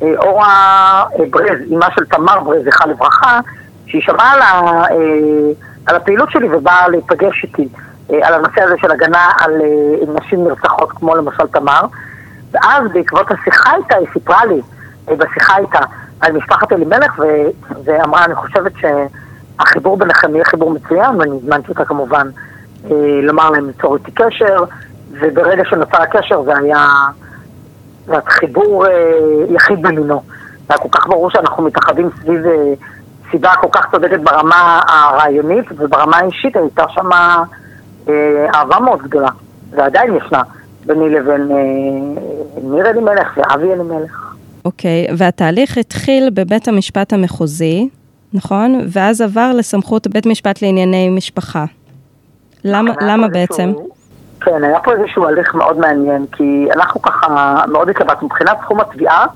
אורה 0.02 1.04
ברז, 1.30 1.58
אימה 1.70 1.86
של 1.94 2.04
תמר 2.04 2.40
ברז, 2.40 2.64
זכרה 2.64 2.86
לברכה, 2.86 3.40
שהיא 3.86 4.02
שמעה 4.02 4.32
על, 4.32 4.40
על 5.86 5.96
הפעילות 5.96 6.30
שלי 6.30 6.48
ובאה 6.50 6.88
להיפגש 6.88 7.44
איתי. 7.44 7.68
אה, 8.12 8.28
על 8.28 8.34
הנושא 8.34 8.62
הזה 8.62 8.74
של 8.80 8.90
הגנה 8.90 9.30
על 9.40 9.52
אה, 9.60 10.20
נשים 10.20 10.44
נרצחות, 10.44 10.92
כמו 10.92 11.14
למשל 11.16 11.46
תמר. 11.46 11.80
ואז 12.50 12.82
בעקבות 12.92 13.26
השיחה 13.30 13.76
איתה, 13.76 13.96
היא 13.96 14.06
סיפרה 14.12 14.44
לי, 14.44 14.60
אה, 15.08 15.16
בשיחה 15.16 15.58
איתה, 15.58 15.80
על 16.20 16.32
משפחת 16.32 16.72
אלימלך, 16.72 17.18
ו- 17.18 17.74
ואמרה, 17.84 18.24
אני 18.24 18.34
חושבת 18.34 18.72
שהחיבור 18.76 19.96
ביניכם 19.96 20.34
יהיה 20.34 20.44
חיבור 20.44 20.70
מצוין, 20.70 21.16
ואני 21.18 21.36
הזמנתי 21.36 21.68
אותה 21.68 21.84
כמובן 21.84 22.28
לומר 23.22 23.50
להם 23.50 23.66
ליצור 23.66 23.96
איתי 23.96 24.10
קשר, 24.10 24.64
וברגע 25.10 25.64
שנוצר 25.64 26.02
הקשר 26.02 26.42
זה 26.42 26.52
היה, 26.58 26.86
חיבור 28.26 28.86
יחיד 29.48 29.82
במינו. 29.82 30.22
זה 30.52 30.74
היה 30.74 30.78
כל 30.78 30.88
כך 30.92 31.06
ברור 31.06 31.30
שאנחנו 31.30 31.62
מתאחדים 31.62 32.10
סביב 32.20 32.40
סיבה 33.30 33.52
כל 33.60 33.68
כך 33.72 33.90
צודקת 33.90 34.20
ברמה 34.20 34.80
הרעיונית, 34.88 35.64
וברמה 35.76 36.16
האישית 36.16 36.56
הייתה 36.56 36.84
שמה... 36.88 37.44
אה, 38.08 38.46
אהבה 38.54 38.78
מאוד 38.80 39.02
גדולה, 39.02 39.28
ועדיין 39.70 40.16
ישנה, 40.16 40.42
ביני 40.86 41.08
לבין 41.08 41.50
אה, 41.50 42.22
ניר 42.62 42.86
אלימלך 42.86 43.36
ואבי 43.36 43.72
אלימלך. 43.72 44.34
אוקיי, 44.64 45.06
והתהליך 45.16 45.78
התחיל 45.78 46.30
בבית 46.30 46.68
המשפט 46.68 47.12
המחוזי, 47.12 47.88
נכון? 48.32 48.80
ואז 48.92 49.20
עבר 49.20 49.52
לסמכות 49.54 50.06
בית 50.06 50.26
משפט 50.26 50.62
לענייני 50.62 51.08
משפחה. 51.08 51.64
למה, 52.64 52.90
למה 53.00 53.28
בעצם? 53.28 53.72
כן, 54.40 54.64
היה 54.64 54.80
פה 54.80 54.92
איזשהו 54.92 55.26
הליך 55.26 55.54
מאוד 55.54 55.78
מעניין, 55.78 56.26
כי 56.32 56.68
אנחנו 56.74 57.02
ככה 57.02 57.56
מאוד 57.68 57.88
התלבטנו. 57.88 58.26
מבחינת 58.26 58.56
תחום 58.60 58.80
התביעה, 58.80 59.26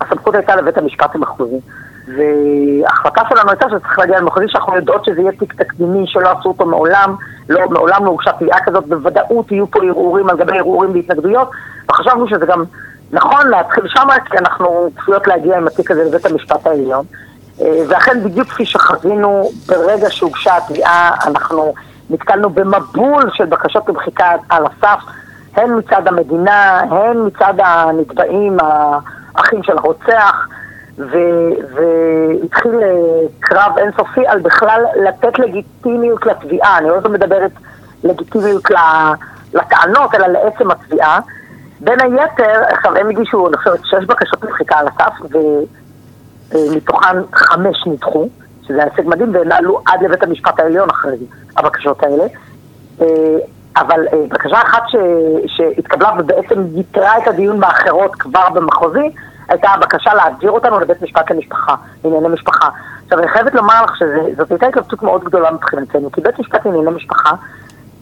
הסמכות 0.00 0.34
הייתה 0.34 0.56
לבית 0.56 0.78
המשפט 0.78 1.14
המחוזי. 1.14 1.60
וההחלטה 2.08 3.22
שלנו 3.28 3.50
הייתה 3.50 3.66
שצריך 3.68 3.98
להגיע 3.98 4.20
למחוזי 4.20 4.44
שאנחנו 4.48 4.76
יודעות 4.76 5.04
שזה 5.04 5.20
יהיה 5.20 5.32
תיק 5.32 5.54
תקדימי 5.62 6.06
שלא 6.06 6.28
עשו 6.38 6.48
אותו 6.48 6.66
מעולם, 6.66 7.14
לא, 7.48 7.70
מעולם 7.70 8.04
לא 8.04 8.10
הוגשה 8.10 8.32
תביעה 8.32 8.60
כזאת, 8.64 8.86
בוודאות 8.86 9.52
יהיו 9.52 9.70
פה 9.70 9.80
ערעורים 9.84 10.30
על 10.30 10.36
גבי 10.36 10.58
ערעורים 10.58 10.90
והתנגדויות, 10.92 11.50
וחשבנו 11.90 12.28
שזה 12.28 12.46
גם 12.46 12.64
נכון 13.12 13.48
להתחיל 13.48 13.84
שם, 13.88 14.08
כי 14.30 14.38
אנחנו 14.38 14.88
צפויות 14.96 15.26
להגיע 15.26 15.56
עם 15.56 15.66
התיק 15.66 15.90
הזה 15.90 16.04
לבית 16.04 16.26
המשפט 16.26 16.66
העליון. 16.66 17.04
אה, 17.60 17.82
ואכן 17.88 18.24
בדיוק 18.24 18.48
כפי 18.48 18.64
שחזינו 18.64 19.50
ברגע 19.68 20.10
שהוגשה 20.10 20.56
התביעה, 20.56 21.14
אנחנו 21.26 21.74
נתקלנו 22.10 22.50
במבול 22.50 23.30
של 23.32 23.44
בקשות 23.44 23.88
למחיקה 23.88 24.30
על 24.48 24.64
הסף, 24.66 25.02
הן 25.56 25.78
מצד 25.78 26.08
המדינה, 26.08 26.80
הן 26.80 27.26
מצד 27.26 27.54
הנתבעים, 27.58 28.56
האחים 29.34 29.62
של 29.62 29.78
הרוצח. 29.78 30.46
והתחיל 30.98 32.74
אה, 32.82 33.26
קרב 33.40 33.78
אינסופי 33.78 34.26
על 34.26 34.40
בכלל 34.40 34.84
לתת 35.04 35.38
לגיטימיות 35.38 36.26
לתביעה. 36.26 36.78
אני 36.78 36.88
לא 36.88 37.00
מדברת 37.10 37.50
לגיטימיות 38.04 38.62
לטענות, 39.54 40.14
אלא 40.14 40.26
לעצם 40.26 40.70
התביעה. 40.70 41.20
בין 41.80 42.00
היתר, 42.00 42.62
עכשיו 42.70 42.96
הם 42.96 43.08
הגישו, 43.08 43.48
אני 43.48 43.56
חושבת, 43.56 43.80
שש 43.84 44.04
בקשות 44.06 44.42
למחיקה 44.44 44.78
על 44.78 44.86
הסף, 44.88 45.36
ומתוכן 46.52 47.16
חמש 47.34 47.86
נדחו, 47.86 48.28
שזה 48.62 48.78
היה 48.78 48.84
הישג 48.84 49.08
מדהים, 49.08 49.34
והם 49.34 49.52
עלו 49.52 49.80
עד 49.86 50.02
לבית 50.02 50.22
המשפט 50.22 50.60
העליון 50.60 50.90
אחרי 50.90 51.16
הבקשות 51.56 52.02
האלה. 52.02 52.24
אה, 53.00 53.06
אבל 53.76 54.06
אה, 54.12 54.18
בקשה 54.28 54.62
אחת 54.62 54.82
ש... 54.88 54.96
שהתקבלה 55.46 56.12
ובעצם 56.18 56.64
ייתרה 56.74 57.18
את 57.18 57.28
הדיון 57.28 57.60
באחרות 57.60 58.14
כבר 58.14 58.48
במחוזי, 58.54 59.10
הייתה 59.52 59.68
הבקשה 59.70 60.14
להעביר 60.14 60.50
אותנו 60.50 60.80
לבית 60.80 61.02
משפט 61.02 61.30
למשפחה, 61.30 61.74
לענייני 62.04 62.28
משפחה. 62.28 62.68
עכשיו, 63.04 63.18
אני 63.18 63.28
חייבת 63.28 63.54
לומר 63.54 63.84
לך 63.84 63.96
שזאת 63.96 64.50
הייתה 64.50 64.66
התלבטות 64.66 65.02
מאוד 65.02 65.24
גדולה 65.24 65.50
מבחינתנו, 65.50 66.12
כי 66.12 66.20
בית 66.20 66.38
משפט 66.38 66.66
לענייני 66.66 66.90
משפחה 66.90 67.30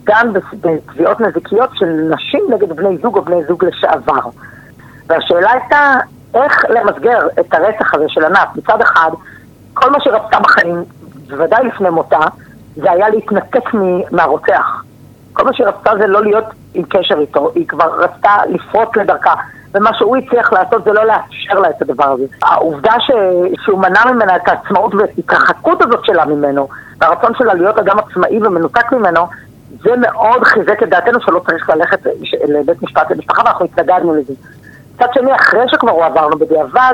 דן 0.03 0.33
בתביעות 0.61 1.21
נזיקיות 1.21 1.69
של 1.73 1.85
נשים 1.85 2.43
נגד 2.49 2.73
בני 2.73 2.97
זוג 2.97 3.17
או 3.17 3.21
בני 3.21 3.43
זוג 3.47 3.65
לשעבר. 3.65 4.29
והשאלה 5.07 5.51
הייתה 5.51 5.95
איך 6.33 6.65
למסגר 6.69 7.27
את 7.39 7.53
הרצח 7.53 7.93
הזה 7.93 8.05
של 8.07 8.25
ענת. 8.25 8.47
מצד 8.55 8.81
אחד, 8.81 9.09
כל 9.73 9.91
מה 9.91 9.97
שרצתה 10.01 10.39
בחיים, 10.39 10.83
בוודאי 11.29 11.63
לפני 11.63 11.89
מותה, 11.89 12.19
זה 12.75 12.91
היה 12.91 13.09
להתנתק 13.09 13.69
מהרוצח. 14.11 14.83
כל 15.33 15.45
מה 15.45 15.53
שרצתה 15.53 15.91
זה 15.99 16.07
לא 16.07 16.23
להיות 16.23 16.45
עם 16.73 16.83
קשר 16.83 17.19
איתו, 17.19 17.51
היא 17.55 17.67
כבר 17.67 17.99
רצתה 17.99 18.35
לפרוץ 18.49 18.89
לדרכה. 18.95 19.33
ומה 19.73 19.89
שהוא 19.93 20.17
הצליח 20.17 20.53
לעשות 20.53 20.83
זה 20.83 20.91
לא 20.93 21.05
לאפשר 21.05 21.59
לה 21.59 21.69
את 21.69 21.81
הדבר 21.81 22.05
הזה. 22.05 22.23
העובדה 22.43 22.93
ש... 22.99 23.11
שהוא 23.63 23.79
מנע 23.79 24.05
ממנה 24.11 24.35
את 24.35 24.47
העצמאות 24.47 24.95
ואת 24.95 25.09
ההתרחקות 25.17 25.81
הזאת 25.81 26.05
שלה 26.05 26.25
ממנו, 26.25 26.67
והרצון 27.01 27.31
שלה 27.37 27.53
להיות 27.53 27.77
אדם 27.77 27.99
עצמאי 27.99 28.37
ומנותק 28.37 28.91
ממנו, 28.91 29.27
זה 29.83 29.89
מאוד 29.97 30.43
חיזק 30.43 30.83
את 30.83 30.89
דעתנו 30.89 31.21
שלא 31.21 31.41
צריך 31.45 31.69
ללכת 31.69 31.99
לבית 32.47 32.83
משפט 32.83 33.11
למשפחה 33.11 33.41
ואנחנו 33.45 33.65
התנגדנו 33.65 34.15
לזה. 34.15 34.33
מצד 34.95 35.07
שני, 35.13 35.35
אחרי 35.35 35.63
שכבר 35.67 35.91
הוא 35.91 36.03
עברנו 36.03 36.37
בדיעבד, 36.37 36.93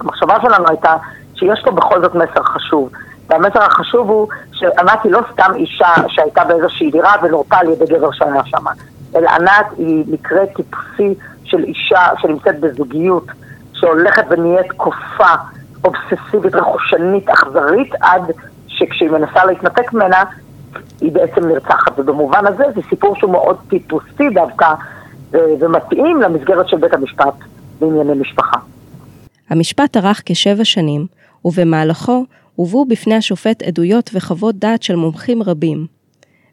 המחשבה 0.00 0.34
שלנו 0.42 0.64
הייתה 0.68 0.94
שיש 1.34 1.62
פה 1.64 1.70
בכל 1.70 2.02
זאת 2.02 2.14
מסר 2.14 2.42
חשוב. 2.42 2.90
והמסר 3.28 3.62
החשוב 3.62 4.10
הוא 4.10 4.28
שענת 4.52 4.98
היא 5.04 5.12
לא 5.12 5.20
סתם 5.32 5.52
אישה 5.54 5.88
שהייתה 6.08 6.44
באיזושהי 6.44 6.90
דירה 6.90 7.12
ונורתה 7.22 7.56
על 7.56 7.68
ידי 7.68 7.84
גבר 7.86 8.10
שהיה 8.12 8.42
שם, 8.44 8.64
אלא 9.16 9.30
ענת 9.30 9.66
היא 9.76 10.04
מקרה 10.08 10.46
טיפוסי 10.46 11.14
של 11.48 11.64
אישה 11.64 12.00
שנמצאת 12.18 12.60
בזוגיות, 12.60 13.26
שהולכת 13.72 14.24
ונהיית 14.30 14.72
קופה, 14.72 15.34
אובססיבית, 15.84 16.54
רכושנית, 16.54 17.28
אכזרית, 17.28 17.94
עד 18.00 18.22
שכשהיא 18.66 19.10
מנסה 19.10 19.44
להתנתק 19.44 19.92
ממנה, 19.92 20.24
היא 21.00 21.12
בעצם 21.12 21.48
נרצחת. 21.48 21.98
ובמובן 21.98 22.46
הזה 22.46 22.64
זה 22.74 22.80
סיפור 22.88 23.16
שהוא 23.16 23.32
מאוד 23.32 23.56
טיפוסי 23.68 24.30
דווקא, 24.34 24.74
ומתאים 25.32 26.22
למסגרת 26.22 26.68
של 26.68 26.76
בית 26.76 26.94
המשפט 26.94 27.34
בענייני 27.80 28.12
משפחה. 28.20 28.56
המשפט 29.50 29.96
ארך 29.96 30.22
כשבע 30.26 30.64
שנים, 30.64 31.06
ובמהלכו 31.44 32.24
הובאו 32.54 32.86
בפני 32.86 33.14
השופט 33.14 33.62
עדויות 33.62 34.10
וחוות 34.14 34.54
דעת 34.54 34.82
של 34.82 34.96
מומחים 34.96 35.42
רבים. 35.42 35.86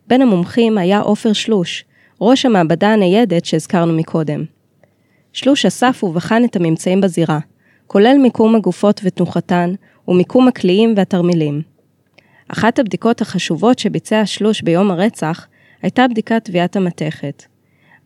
בין 0.07 0.21
המומחים 0.21 0.77
היה 0.77 0.99
עופר 0.99 1.33
שלוש, 1.33 1.85
ראש 2.21 2.45
המעבדה 2.45 2.93
הניידת 2.93 3.45
שהזכרנו 3.45 3.93
מקודם. 3.93 4.54
שלוש 5.35 5.65
אסף 5.65 6.03
ובחן 6.03 6.43
את 6.45 6.55
הממצאים 6.55 7.01
בזירה, 7.01 7.39
כולל 7.87 8.17
מיקום 8.21 8.55
הגופות 8.55 9.01
ותנוחתן, 9.03 9.73
ומיקום 10.07 10.47
הקליעים 10.47 10.93
והתרמילים. 10.97 11.61
אחת 12.47 12.79
הבדיקות 12.79 13.21
החשובות 13.21 13.79
שביצע 13.79 14.25
שלוש 14.25 14.61
ביום 14.61 14.91
הרצח, 14.91 15.47
הייתה 15.81 16.07
בדיקת 16.07 16.43
טביעת 16.43 16.75
המתכת. 16.75 17.43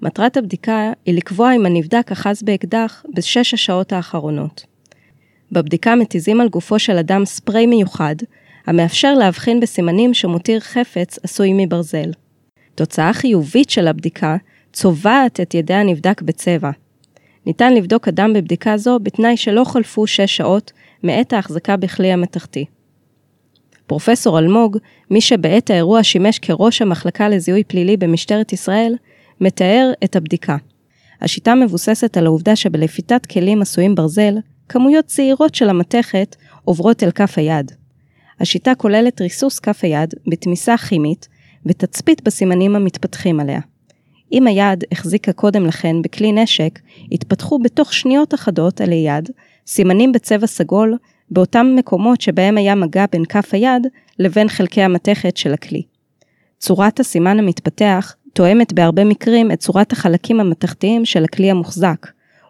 מטרת 0.01 0.37
הבדיקה 0.37 0.91
היא 1.05 1.15
לקבוע 1.15 1.55
אם 1.55 1.65
הנבדק 1.65 2.11
אחז 2.11 2.43
באקדח 2.43 3.03
בשש 3.15 3.53
השעות 3.53 3.93
האחרונות. 3.93 4.65
בבדיקה 5.51 5.95
מתיזים 5.95 6.41
על 6.41 6.49
גופו 6.49 6.79
של 6.79 6.97
אדם 6.97 7.25
ספרי 7.25 7.65
מיוחד, 7.65 8.15
המאפשר 8.65 9.13
להבחין 9.13 9.59
בסימנים 9.59 10.13
שמותיר 10.13 10.59
חפץ 10.59 11.19
עשוי 11.23 11.51
מברזל. 11.53 12.11
תוצאה 12.75 13.13
חיובית 13.13 13.69
של 13.69 13.87
הבדיקה 13.87 14.37
צובעת 14.73 15.39
את 15.39 15.53
ידי 15.53 15.73
הנבדק 15.73 16.21
בצבע. 16.21 16.71
ניתן 17.45 17.73
לבדוק 17.73 18.07
אדם 18.07 18.33
בבדיקה 18.33 18.77
זו 18.77 18.99
בתנאי 18.99 19.37
שלא 19.37 19.63
חלפו 19.63 20.07
שש 20.07 20.37
שעות 20.37 20.71
מעת 21.03 21.33
ההחזקה 21.33 21.77
בכלי 21.77 22.11
המתכתי. 22.11 22.65
פרופסור 23.87 24.39
אלמוג, 24.39 24.77
מי 25.11 25.21
שבעת 25.21 25.69
האירוע 25.69 26.03
שימש 26.03 26.39
כראש 26.39 26.81
המחלקה 26.81 27.29
לזיהוי 27.29 27.63
פלילי 27.63 27.97
במשטרת 27.97 28.53
ישראל, 28.53 28.95
מתאר 29.41 29.91
את 30.03 30.15
הבדיקה. 30.15 30.57
השיטה 31.21 31.55
מבוססת 31.55 32.17
על 32.17 32.25
העובדה 32.25 32.55
שבלפיתת 32.55 33.25
כלים 33.25 33.61
עשויים 33.61 33.95
ברזל, 33.95 34.35
כמויות 34.69 35.05
צעירות 35.05 35.55
של 35.55 35.69
המתכת 35.69 36.35
עוברות 36.65 37.03
אל 37.03 37.11
כף 37.11 37.33
היד. 37.37 37.71
השיטה 38.39 38.75
כוללת 38.75 39.21
ריסוס 39.21 39.59
כף 39.59 39.79
היד 39.83 40.13
בתמיסה 40.27 40.77
כימית 40.77 41.27
ותצפית 41.65 42.23
בסימנים 42.23 42.75
המתפתחים 42.75 43.39
עליה. 43.39 43.59
אם 44.31 44.47
היד 44.47 44.83
החזיקה 44.91 45.33
קודם 45.33 45.65
לכן 45.65 46.01
בכלי 46.01 46.31
נשק, 46.31 46.79
התפתחו 47.11 47.59
בתוך 47.59 47.93
שניות 47.93 48.33
אחדות 48.33 48.81
על 48.81 48.91
היד 48.91 49.29
סימנים 49.67 50.11
בצבע 50.11 50.47
סגול 50.47 50.97
באותם 51.31 51.73
מקומות 51.75 52.21
שבהם 52.21 52.57
היה 52.57 52.75
מגע 52.75 53.05
בין 53.11 53.25
כף 53.25 53.49
היד 53.51 53.87
לבין 54.19 54.49
חלקי 54.49 54.81
המתכת 54.81 55.37
של 55.37 55.53
הכלי. 55.53 55.81
צורת 56.59 56.99
הסימן 56.99 57.39
המתפתח 57.39 58.15
תואמת 58.33 58.73
בהרבה 58.73 59.03
מקרים 59.03 59.51
את 59.51 59.59
צורת 59.59 59.91
החלקים 59.91 60.39
המתכתיים 60.39 61.05
של 61.05 61.23
הכלי 61.23 61.51
המוחזק, 61.51 62.07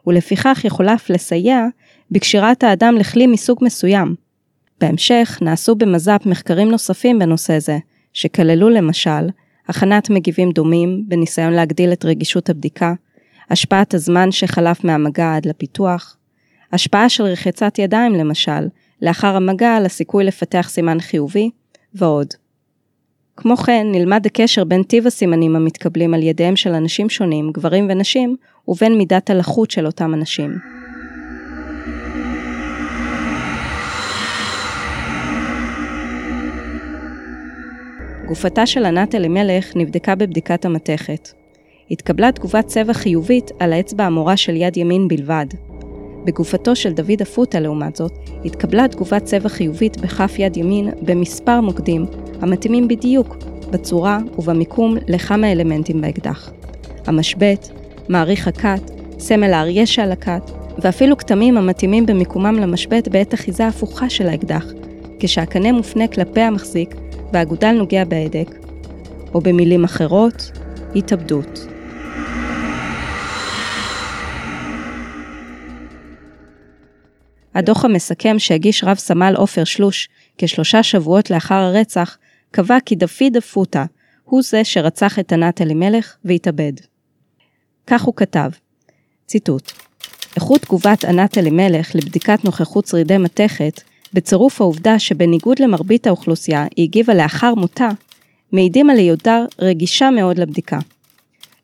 ולפיכך 0.08 0.62
יכולה 0.64 0.94
אף 0.94 1.10
לסייע 1.10 1.66
בקשירת 2.12 2.64
האדם 2.64 2.96
לכלי 2.96 3.28
מסוג 3.28 3.58
מסוים. 3.62 4.16
בהמשך 4.82 5.40
נעשו 5.42 5.76
במז"פ 5.76 6.26
מחקרים 6.26 6.72
נוספים 6.72 7.20
בנושא 7.20 7.60
זה, 7.60 7.78
שכללו 8.14 8.70
למשל 8.70 9.30
הכנת 9.70 10.10
מגיבים 10.10 10.52
דומים 10.52 11.04
בניסיון 11.08 11.54
להגדיל 11.54 11.94
את 11.94 12.06
רגישות 12.06 12.50
הבדיקה, 12.50 12.94
השפעת 13.50 13.94
הזמן 13.94 14.32
שחלף 14.32 14.84
מהמגע 14.84 15.36
עד 15.36 15.46
לפיתוח, 15.46 16.18
השפעה 16.72 17.10
של 17.10 17.24
רחיצת 17.24 17.80
ידיים 17.80 18.14
למשל, 18.14 18.68
לאחר 19.02 19.36
המגע 19.36 19.76
על 19.76 19.86
הסיכוי 19.86 20.24
לפתח 20.24 20.70
סימן 20.70 21.00
חיובי, 21.00 21.50
ועוד. 21.94 22.28
כמו 23.38 23.58
כן, 23.58 23.88
נלמד 23.92 24.26
הקשר 24.26 24.64
בין 24.64 24.84
טיב 24.84 25.08
הסימנים 25.08 25.56
המתקבלים 25.56 26.14
על 26.14 26.24
ידיהם 26.24 26.56
של 26.56 26.74
אנשים 26.74 27.10
שונים, 27.10 27.52
גברים 27.52 27.88
ונשים, 27.90 28.36
ובין 28.68 28.98
מידת 28.98 29.30
הלחות 29.30 29.72
של 29.72 29.86
אותם 29.86 30.14
אנשים. 30.14 30.79
גופתה 38.30 38.66
של 38.66 38.86
ענת 38.86 39.16
אלימלך 39.16 39.76
נבדקה 39.76 40.16
בבדיקת 40.16 40.66
המתכת. 40.66 41.30
התקבלה 41.92 42.32
תגובת 42.32 42.66
צבע 42.68 42.94
חיובית 42.94 43.52
על 43.60 43.74
האצבע 43.74 44.04
המורה 44.06 44.38
של 44.38 44.56
יד 44.56 44.78
ימין 44.78 45.08
בלבד. 45.08 45.46
בגופתו 46.26 46.76
של 46.76 46.94
דוד 46.94 47.22
אפוטה, 47.22 47.60
לעומת 47.60 47.96
זאת, 47.96 48.12
התקבלה 48.46 48.88
תגובת 48.88 49.24
צבע 49.24 49.50
חיובית 49.50 49.98
בכף 49.98 50.36
יד 50.38 50.58
ימין 50.58 50.90
במספר 51.02 51.62
מוקדים, 51.62 52.06
המתאימים 52.42 52.88
בדיוק 52.88 53.38
בצורה 53.72 54.20
ובמיקום 54.38 54.96
לכמה 55.08 55.52
אלמנטים 55.52 56.02
באקדח. 56.02 56.52
המשבט, 57.06 57.70
מעריך 58.10 58.48
הכת, 58.48 58.92
סמל 59.20 59.54
האריה 59.54 59.86
שעל 59.86 60.12
הכת, 60.12 60.52
ואפילו 60.78 61.18
כתמים 61.18 61.58
המתאימים 61.58 62.06
במיקומם 62.06 62.56
למשבט 62.56 63.08
בעת 63.08 63.34
אחיזה 63.34 63.68
הפוכה 63.68 64.10
של 64.10 64.28
האקדח, 64.28 64.66
כשהקנה 65.20 65.72
מופנה 65.72 66.08
כלפי 66.08 66.42
המחזיק 66.42 66.96
והאגודל 67.34 67.72
נוגע 67.72 68.06
בהדק, 68.06 68.50
או 69.34 69.42
במילים 69.42 69.84
אחרות, 69.84 70.52
התאבדות. 70.96 71.60
הדוח 77.56 77.86
המסכם 77.86 78.40
שהגיש 78.40 78.84
רב 78.84 78.98
סמל 78.98 79.34
עופר 79.38 79.64
שלוש 79.64 80.10
כשלושה 80.38 80.84
שבועות 80.84 81.30
לאחר 81.30 81.56
הרצח, 81.56 82.18
קבע 82.52 82.78
כי 82.86 82.96
דוד 82.96 83.38
אפוטה 83.38 83.86
הוא 84.24 84.42
זה 84.42 84.64
שרצח 84.64 85.20
את 85.20 85.32
ענת 85.32 85.62
אלימלך 85.62 86.16
והתאבד. 86.26 86.74
כך 87.88 88.04
הוא 88.04 88.14
כתב, 88.16 88.50
ציטוט: 89.26 89.72
איכות 90.36 90.62
תגובת 90.62 91.06
ענת 91.06 91.38
אלימלך 91.38 91.96
לבדיקת 91.96 92.46
נוכחות 92.46 92.88
שרידי 92.88 93.18
מתכת 93.18 93.82
בצירוף 94.14 94.62
העובדה 94.62 95.00
שבניגוד 95.00 95.60
למרבית 95.60 96.08
האוכלוסייה 96.08 96.66
היא 96.76 96.84
הגיבה 96.84 97.14
לאחר 97.14 97.56
מותה, 97.56 97.90
מעידים 98.52 98.90
על 98.90 98.98
היותה 98.98 99.40
רגישה 99.60 100.10
מאוד 100.10 100.40
לבדיקה. 100.40 100.80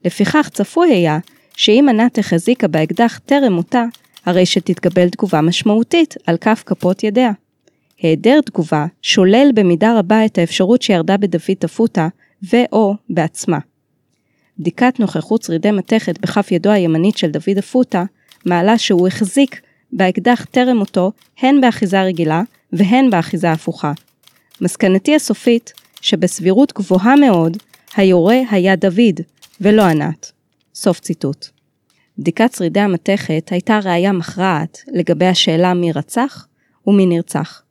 לפיכך 0.05 0.49
צפוי 0.53 0.93
היה 0.93 1.19
שאם 1.57 1.85
ענת 1.89 2.17
החזיקה 2.17 2.67
באקדח 2.67 3.19
טרם 3.25 3.53
מותה, 3.53 3.83
הרי 4.25 4.45
שתתקבל 4.45 5.09
תגובה 5.09 5.41
משמעותית 5.41 6.15
על 6.25 6.37
כף 6.37 6.63
כפות 6.65 7.03
ידיה. 7.03 7.31
היעדר 8.01 8.39
תגובה 8.45 8.85
שולל 9.01 9.49
במידה 9.55 9.99
רבה 9.99 10.25
את 10.25 10.37
האפשרות 10.37 10.81
שירדה 10.81 11.17
בדוד 11.17 11.41
תפוטה 11.59 12.07
ו/או 12.53 12.95
בעצמה. 13.09 13.59
בדיקת 14.59 14.99
נוכחות 14.99 15.43
שרידי 15.43 15.71
מתכת 15.71 16.19
בכף 16.21 16.51
ידו 16.51 16.69
הימנית 16.69 17.17
של 17.17 17.31
דוד 17.31 17.57
אפוטה 17.59 18.03
מעלה 18.45 18.77
שהוא 18.77 19.07
החזיק 19.07 19.61
באקדח 19.95 20.45
טרם 20.51 20.77
מותו, 20.77 21.11
הן 21.39 21.61
באחיזה 21.61 22.03
רגילה 22.03 22.41
והן 22.73 23.09
באחיזה 23.09 23.51
הפוכה. 23.51 23.91
מסקנתי 24.61 25.15
הסופית, 25.15 25.73
שבסבירות 26.01 26.73
גבוהה 26.73 27.15
מאוד, 27.15 27.57
היורה 27.95 28.37
היה 28.51 28.75
דוד, 28.75 29.21
ולא 29.61 29.83
ענת. 29.83 30.31
סוף 30.75 30.99
ציטוט. 30.99 31.47
בדיקת 32.17 32.53
שרידי 32.53 32.79
המתכת 32.79 33.49
הייתה 33.51 33.79
ראיה 33.83 34.11
מכרעת 34.11 34.81
לגבי 34.87 35.25
השאלה 35.25 35.73
מי 35.73 35.91
רצח 35.91 36.47
ומי 36.87 37.05
נרצח. 37.05 37.61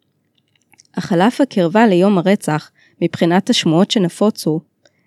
אך 0.98 1.12
על 1.12 1.22
אף 1.22 1.40
הקרבה 1.40 1.86
ליום 1.86 2.18
הרצח, 2.18 2.70
מבחינת 3.02 3.50
השמועות 3.50 3.90
שנפוצו, 3.90 4.60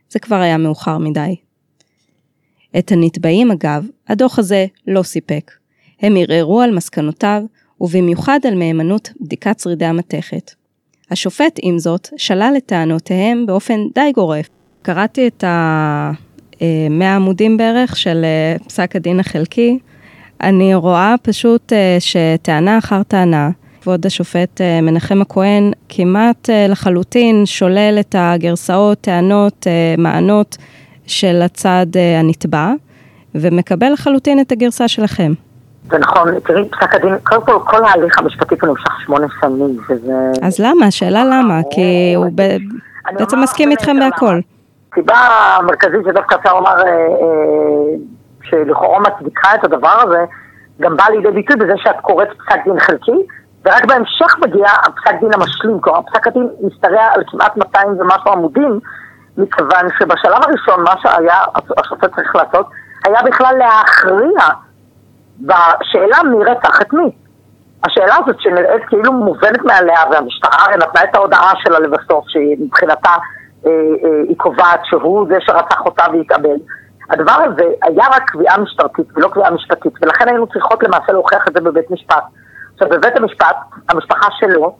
זה 0.09 0.19
כבר 0.19 0.35
היה 0.35 0.57
מאוחר 0.57 0.97
מדי. 0.97 1.35
את 2.79 2.91
הנתבעים 2.91 3.51
אגב, 3.51 3.85
הדוח 4.07 4.39
הזה 4.39 4.65
לא 4.87 5.03
סיפק. 5.03 5.51
הם 6.01 6.15
ערערו 6.17 6.61
על 6.61 6.75
מסקנותיו, 6.75 7.43
ובמיוחד 7.81 8.39
על 8.47 8.55
מהימנות 8.55 9.09
בדיקת 9.21 9.59
שרידי 9.59 9.85
המתכת. 9.85 10.51
השופט, 11.11 11.59
עם 11.61 11.79
זאת, 11.79 12.09
שלל 12.17 12.53
את 12.57 12.65
טענותיהם 12.65 13.45
באופן 13.45 13.79
די 13.95 14.11
גורף. 14.15 14.49
קראתי 14.81 15.27
את 15.27 15.43
ה... 15.43 16.11
100 16.89 17.15
עמודים 17.15 17.57
בערך 17.57 17.97
של 17.97 18.25
אה, 18.25 18.59
פסק 18.67 18.95
הדין 18.95 19.19
החלקי, 19.19 19.79
אני 20.41 20.75
רואה 20.75 21.15
פשוט 21.21 21.73
אה, 21.73 21.97
שטענה 21.99 22.77
אחר 22.77 23.03
טענה, 23.03 23.49
כבוד 23.81 24.05
השופט 24.05 24.61
אה, 24.61 24.81
מנחם 24.81 25.21
הכהן 25.21 25.71
כמעט 25.89 26.49
אה, 26.49 26.67
לחלוטין 26.67 27.45
שולל 27.45 27.97
את 27.99 28.15
הגרסאות, 28.17 29.01
טענות, 29.01 29.67
מענות 29.97 30.57
של 31.07 31.41
הצד 31.41 31.85
הנתבע, 32.19 32.73
ומקבל 33.35 33.93
לחלוטין 33.93 34.39
את 34.39 34.51
הגרסה 34.51 34.87
שלכם. 34.87 35.33
זה 35.89 35.97
נכון, 35.97 36.39
תראי, 36.39 36.69
פסק 36.69 36.95
הדין, 36.95 37.17
קודם 37.23 37.41
כל, 37.45 37.59
כל 37.65 37.85
ההליך 37.85 38.19
המשפטי 38.19 38.55
פה 38.55 38.67
נמשך 38.67 39.01
שמונה 39.05 39.27
שנים, 39.41 39.77
וזה... 39.89 40.31
אז 40.43 40.59
למה? 40.59 40.85
השאלה 40.87 41.25
למה? 41.25 41.59
כי 41.71 42.13
הוא 42.15 42.25
בעצם 43.19 43.39
מסכים 43.39 43.71
איתכם 43.71 43.99
בהכל. 43.99 44.39
הסיבה 44.91 45.15
המרכזית 45.59 45.99
שדווקא 46.05 46.35
אפשר 46.35 46.53
לומר 46.53 46.75
שלכאורה 48.43 48.99
מצדיקה 48.99 49.49
את 49.55 49.63
הדבר 49.63 50.01
הזה, 50.03 50.25
גם 50.81 50.97
באה 50.97 51.09
לידי 51.09 51.31
ביטוי 51.31 51.55
בזה 51.55 51.73
שאת 51.77 51.95
קוראת 52.01 52.27
פסק 52.27 52.59
דין 52.65 52.79
חלקי, 52.79 53.25
ורק 53.65 53.85
בהמשך 53.85 54.35
מגיע 54.41 54.67
הפסק 54.67 55.19
דין 55.21 55.33
המשלים, 55.33 55.79
כלומר 55.81 56.01
פסק 56.01 56.27
הדין 56.27 56.49
משתרע 56.61 57.03
על 57.13 57.23
כמעט 57.27 57.57
200 57.57 57.87
ומשהו 57.99 58.31
עמודים, 58.31 58.79
מכיוון 59.37 59.87
שבשלב 59.99 60.43
הראשון 60.43 60.83
מה 60.83 60.93
שהיה, 61.01 61.39
השופט 61.77 62.15
צריך 62.15 62.35
לעשות, 62.35 62.69
היה 63.05 63.21
בכלל 63.23 63.55
להכריע 63.57 64.47
בשאלה 65.39 66.23
מי 66.23 66.45
רצח 66.45 66.81
את 66.81 66.93
מי. 66.93 67.11
השאלה 67.83 68.15
הזאת 68.15 68.35
שנראית 68.39 68.85
כאילו 68.87 69.13
מובנת 69.13 69.61
מעליה, 69.63 69.99
והמשטרה 70.11 70.65
הרי 70.65 70.77
נתנה 70.77 71.03
את 71.03 71.15
ההודעה 71.15 71.53
שלה 71.63 71.79
לבסוף, 71.79 72.25
שמבחינתה 72.27 73.09
אה, 73.65 73.71
אה, 73.71 74.21
היא 74.29 74.37
קובעת 74.37 74.79
שהוא 74.83 75.27
זה 75.29 75.35
שרצח 75.39 75.81
אותה 75.85 76.03
והתאבד. 76.13 76.57
הדבר 77.09 77.31
הזה 77.31 77.63
היה 77.83 78.05
רק 78.07 78.23
קביעה 78.31 78.57
משטרתית 78.57 79.07
ולא 79.15 79.27
קביעה 79.27 79.51
משפטית, 79.51 79.93
ולכן 80.01 80.27
היינו 80.27 80.47
צריכות 80.47 80.83
למעשה 80.83 81.11
להוכיח 81.11 81.47
את 81.47 81.53
זה 81.53 81.61
בבית 81.61 81.91
משפט. 81.91 82.23
עכשיו, 82.73 82.89
בבית 82.89 83.17
המשפט, 83.17 83.55
המשפחה 83.89 84.27
שלו 84.39 84.75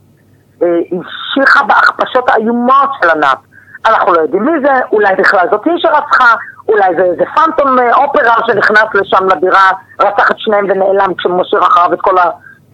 אה, 0.62 0.67
המשיכה 0.67 1.63
בהכפשות 1.63 2.30
האיומות 2.30 2.89
של 3.02 3.10
ענת. 3.10 3.38
אנחנו 3.86 4.13
לא 4.13 4.22
יודעים 4.22 4.43
מי 4.46 4.52
זה, 4.65 4.74
אולי 4.91 5.15
בכלל 5.15 5.48
זאת 5.52 5.65
היא 5.65 5.74
שרצחה, 5.78 6.36
אולי 6.67 6.95
זה 6.97 7.03
איזה 7.03 7.23
פאנטום 7.36 7.80
אה, 7.80 7.95
אופרה 7.95 8.36
שנכנס 8.47 8.86
לשם 8.93 9.25
לדירה, 9.25 9.71
רצח 9.99 10.32
את 10.32 10.39
שניהם 10.39 10.65
ונעלם 10.69 11.13
כשמשאיר 11.17 11.62
אחריו 11.62 11.93
את 11.93 12.01
כל 12.01 12.15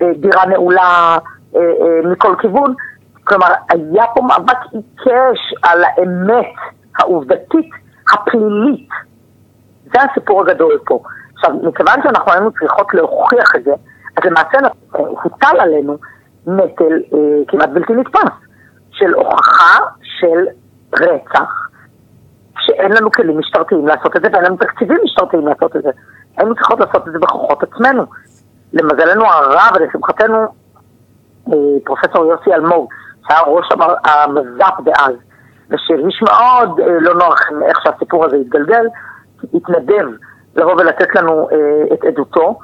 הדירה 0.01 0.45
נעולה 0.45 1.17
אה, 1.55 1.61
אה, 1.61 2.11
מכל 2.11 2.35
כיוון. 2.41 2.73
כלומר, 3.23 3.47
היה 3.69 4.05
פה 4.15 4.21
מאבק 4.21 4.57
עיקש 4.71 5.53
על 5.63 5.83
האמת 5.83 6.53
העובדתית 6.99 7.69
הפלילית 8.13 8.89
זה 9.83 9.99
הסיפור 10.11 10.41
הגדול 10.41 10.79
פה. 10.85 10.99
עכשיו, 11.33 11.55
מכיוון 11.63 12.03
שאנחנו 12.03 12.31
היינו 12.31 12.51
צריכות 12.51 12.93
להוכיח 12.93 13.55
את 13.55 13.63
זה, 13.63 13.71
אז 14.17 14.23
למעשה 14.25 14.57
הוטל 14.91 15.59
עלינו 15.59 15.97
נטל 16.47 16.93
אה, 17.13 17.19
כמעט 17.47 17.69
בלתי 17.69 17.93
נתפס 17.93 18.33
של 18.91 19.13
הוכחה 19.13 19.77
של 20.03 20.45
רצח, 20.93 21.62
שאין 22.73 22.91
לנו 22.91 23.11
כלים 23.11 23.39
משטרתיים 23.39 23.87
לעשות 23.87 24.15
את 24.15 24.21
זה 24.21 24.27
ואין 24.33 24.45
לנו 24.45 24.57
תקציבים 24.57 24.97
משטרתיים 25.03 25.47
לעשות 25.47 25.75
את 25.75 25.83
זה. 25.83 25.89
היינו 26.37 26.55
צריכות 26.55 26.79
לעשות 26.79 27.07
את 27.07 27.13
זה 27.13 27.19
בכוחות 27.19 27.63
עצמנו. 27.63 28.05
למזלנו 28.73 29.25
הרב 29.25 29.71
ולשמחתנו, 29.75 30.37
אה, 31.47 31.53
פרופסור 31.83 32.25
יוסי 32.25 32.53
אלמוג, 32.53 32.89
שהיה 33.27 33.41
ראש 33.41 33.69
המז"פ 34.05 34.81
דאז, 34.83 35.15
ושהרגיש 35.69 36.21
מאוד 36.21 36.79
אה, 36.79 36.99
לא 36.99 37.13
נוח 37.13 37.39
איך 37.67 37.79
שהסיפור 37.83 38.25
הזה 38.25 38.35
התגלגל, 38.35 38.85
התנדב 39.53 40.07
לבוא 40.55 40.73
ולתת 40.73 41.15
לנו 41.15 41.49
אה, 41.51 41.93
את 41.93 42.03
עדותו. 42.03 42.59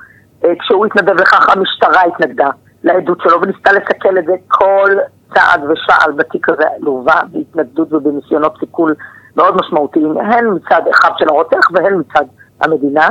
כשהוא 0.60 0.86
התנדב 0.86 1.22
לכך, 1.22 1.50
המשטרה 1.50 2.02
התנגדה 2.02 2.50
לעדות 2.84 3.22
שלו 3.22 3.41
וניסתה 3.41 3.72
לסכל 3.72 4.17
את 4.17 4.26
זה 4.26 4.34
כל 4.48 4.89
צעד 5.34 5.63
ושעל 5.63 6.12
בתיק 6.12 6.50
הזה, 6.50 6.63
לווה 6.80 7.22
בהתנגדות 7.32 7.93
ובניסיונות 7.93 8.58
סיכול 8.60 8.95
מאוד 9.39 9.56
משמעותיים, 9.56 10.17
הן 10.17 10.45
מצד 10.56 10.82
אחד 10.91 11.10
של 11.17 11.25
הרוצח 11.30 11.71
והן 11.73 11.93
מצד 11.99 12.25
המדינה, 12.62 13.08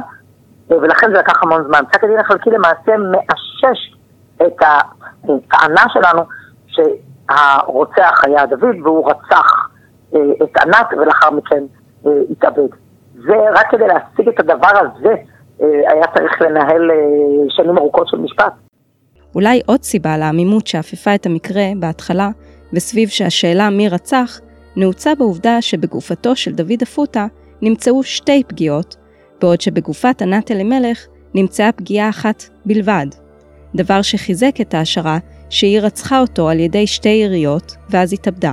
ולכן 0.71 1.07
זה 1.13 1.19
לקח 1.19 1.43
המון 1.43 1.65
זמן. 1.67 1.81
פסק 1.91 2.05
הדין 2.05 2.19
החלקי 2.19 2.51
למעשה 2.51 2.93
מאשש 2.97 3.97
את 4.47 4.63
הטענה 4.63 5.85
שלנו 5.89 6.23
שהרוצח 6.67 8.21
היה 8.27 8.47
דוד 8.47 8.77
והוא 8.83 9.11
רצח 9.11 9.69
אה, 10.15 10.21
את 10.43 10.57
ענת 10.57 10.87
ולאחר 10.99 11.31
מכן 11.31 11.65
אה, 12.07 12.13
התאבד. 12.31 12.69
זה 13.15 13.37
רק 13.55 13.71
כדי 13.71 13.87
להשיג 13.87 14.29
את 14.29 14.41
הדבר 14.41 14.73
הזה 14.75 15.15
אה, 15.63 15.93
היה 15.93 16.05
צריך 16.15 16.33
לנהל 16.41 16.91
שנים 17.49 17.79
ארוכות 17.79 18.09
של 18.09 18.17
משפט. 18.17 18.53
אולי 19.35 19.61
עוד 19.67 19.83
סיבה 19.83 20.17
לעמימות 20.17 20.67
שאפפה 20.67 21.15
את 21.15 21.27
המקרה 21.27 21.65
בהתחלה, 21.81 22.29
וסביב 22.73 23.09
שהשאלה 23.09 23.71
מי 23.71 23.89
רצח, 23.89 24.41
נעוצה 24.79 25.15
בעובדה 25.15 25.63
שבגופתו 25.63 26.37
של 26.37 26.53
דוד 26.53 26.83
אפוטה 26.83 27.27
נמצאו 27.63 28.03
שתי 28.03 28.43
פגיעות, 28.49 28.97
בעוד 29.41 29.61
שבגופת 29.61 30.23
ענת 30.23 30.51
אלימלך 30.51 31.07
נמצאה 31.35 31.73
פגיעה 31.73 32.09
אחת 32.09 32.45
בלבד. 32.67 33.07
דבר 33.75 34.03
שחיזק 34.03 34.55
את 34.61 34.75
ההשערה 34.75 35.19
שהיא 35.51 35.81
רצחה 35.81 36.21
אותו 36.21 36.49
על 36.49 36.61
ידי 36.61 36.87
שתי 36.87 37.09
יריות, 37.09 37.77
ואז 37.91 38.13
התאבדה. 38.13 38.53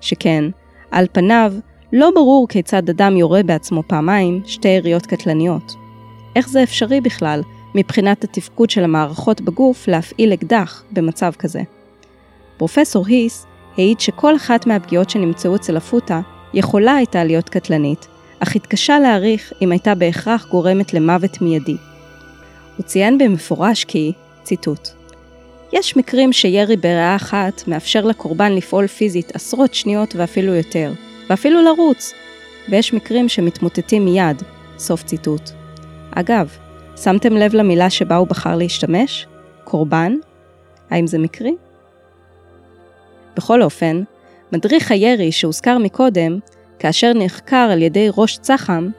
שכן, 0.00 0.44
על 0.90 1.06
פניו, 1.12 1.52
לא 1.92 2.10
ברור 2.14 2.48
כיצד 2.48 2.90
אדם 2.90 3.16
יורה 3.16 3.42
בעצמו 3.42 3.82
פעמיים 3.86 4.42
שתי 4.46 4.68
יריות 4.68 5.06
קטלניות. 5.06 5.72
איך 6.36 6.48
זה 6.48 6.62
אפשרי 6.62 7.00
בכלל, 7.00 7.42
מבחינת 7.74 8.24
התפקוד 8.24 8.70
של 8.70 8.84
המערכות 8.84 9.40
בגוף, 9.40 9.88
להפעיל 9.88 10.32
אקדח 10.32 10.84
במצב 10.92 11.32
כזה? 11.38 11.60
פרופסור 12.56 13.06
היס 13.06 13.46
העיד 13.80 14.00
שכל 14.00 14.36
אחת 14.36 14.66
מהפגיעות 14.66 15.10
שנמצאו 15.10 15.56
אצל 15.56 15.76
הפוטה 15.76 16.20
יכולה 16.54 16.94
הייתה 16.94 17.24
להיות 17.24 17.48
קטלנית, 17.48 18.06
אך 18.40 18.56
התקשה 18.56 18.98
להעריך 18.98 19.52
אם 19.62 19.72
הייתה 19.72 19.94
בהכרח 19.94 20.46
גורמת 20.50 20.94
למוות 20.94 21.40
מיידי. 21.40 21.76
הוא 22.76 22.84
ציין 22.84 23.18
במפורש 23.18 23.84
כי, 23.84 24.12
ציטוט, 24.42 24.88
יש 25.72 25.96
מקרים 25.96 26.32
שירי 26.32 26.76
בריאה 26.76 27.16
אחת 27.16 27.68
מאפשר 27.68 28.04
לקורבן 28.04 28.52
לפעול 28.52 28.86
פיזית 28.86 29.36
עשרות 29.36 29.74
שניות 29.74 30.14
ואפילו 30.16 30.54
יותר, 30.54 30.92
ואפילו 31.30 31.62
לרוץ, 31.62 32.12
ויש 32.68 32.92
מקרים 32.94 33.28
שמתמוטטים 33.28 34.04
מיד, 34.04 34.42
סוף 34.78 35.02
ציטוט. 35.02 35.50
אגב, 36.10 36.56
שמתם 36.96 37.36
לב 37.36 37.54
למילה 37.54 37.90
שבה 37.90 38.16
הוא 38.16 38.28
בחר 38.28 38.56
להשתמש? 38.56 39.26
קורבן? 39.64 40.16
האם 40.90 41.06
זה 41.06 41.18
מקרי? 41.18 41.54
בכל 43.40 43.62
אופן, 43.62 44.02
מדריך 44.52 44.90
הירי 44.90 45.32
שהוזכר 45.32 45.78
מקודם, 45.78 46.38
כאשר 46.78 47.12
נחקר 47.14 47.68
על 47.72 47.82
ידי 47.82 48.08
ראש 48.16 48.38
צח"ם, 48.38 48.90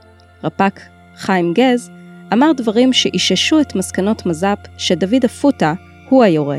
רפ"ק 0.43 0.80
חיים 1.15 1.54
גז, 1.54 1.89
אמר 2.34 2.51
דברים 2.58 2.93
שאיששו 2.93 3.62
את 3.62 3.75
מסקנות 3.75 4.25
מז"פ 4.25 4.58
שדוד 4.77 5.25
אפוטה 5.25 5.73
הוא 6.10 6.23
היורה. 6.23 6.58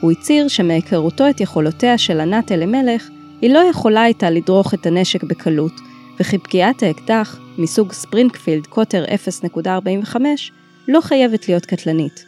הוא 0.00 0.12
הצהיר 0.12 0.48
שמהיכרותו 0.48 1.30
את 1.30 1.40
יכולותיה 1.40 1.98
של 1.98 2.20
ענת 2.20 2.52
אלימלך, 2.52 3.08
היא 3.40 3.50
לא 3.50 3.58
יכולה 3.58 4.02
הייתה 4.02 4.30
לדרוך 4.30 4.74
את 4.74 4.86
הנשק 4.86 5.24
בקלות, 5.24 5.72
וכי 6.20 6.38
פגיעת 6.38 6.82
האקדח 6.82 7.38
מסוג 7.58 7.92
ספרינגפילד 7.92 8.66
קוטר 8.66 9.04
0.45 9.54 10.16
לא 10.88 11.00
חייבת 11.00 11.48
להיות 11.48 11.66
קטלנית. 11.66 12.24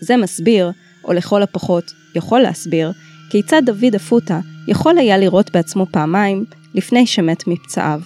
זה 0.00 0.16
מסביר, 0.16 0.70
או 1.04 1.12
לכל 1.12 1.42
הפחות 1.42 1.92
יכול 2.14 2.40
להסביר, 2.40 2.92
כיצד 3.32 3.62
דוד 3.66 3.94
אפוטה 3.94 4.40
יכול 4.68 4.98
היה 4.98 5.18
לירות 5.18 5.52
בעצמו 5.52 5.86
פעמיים 5.90 6.44
לפני 6.74 7.06
שמת 7.06 7.46
מפצעיו. 7.46 8.00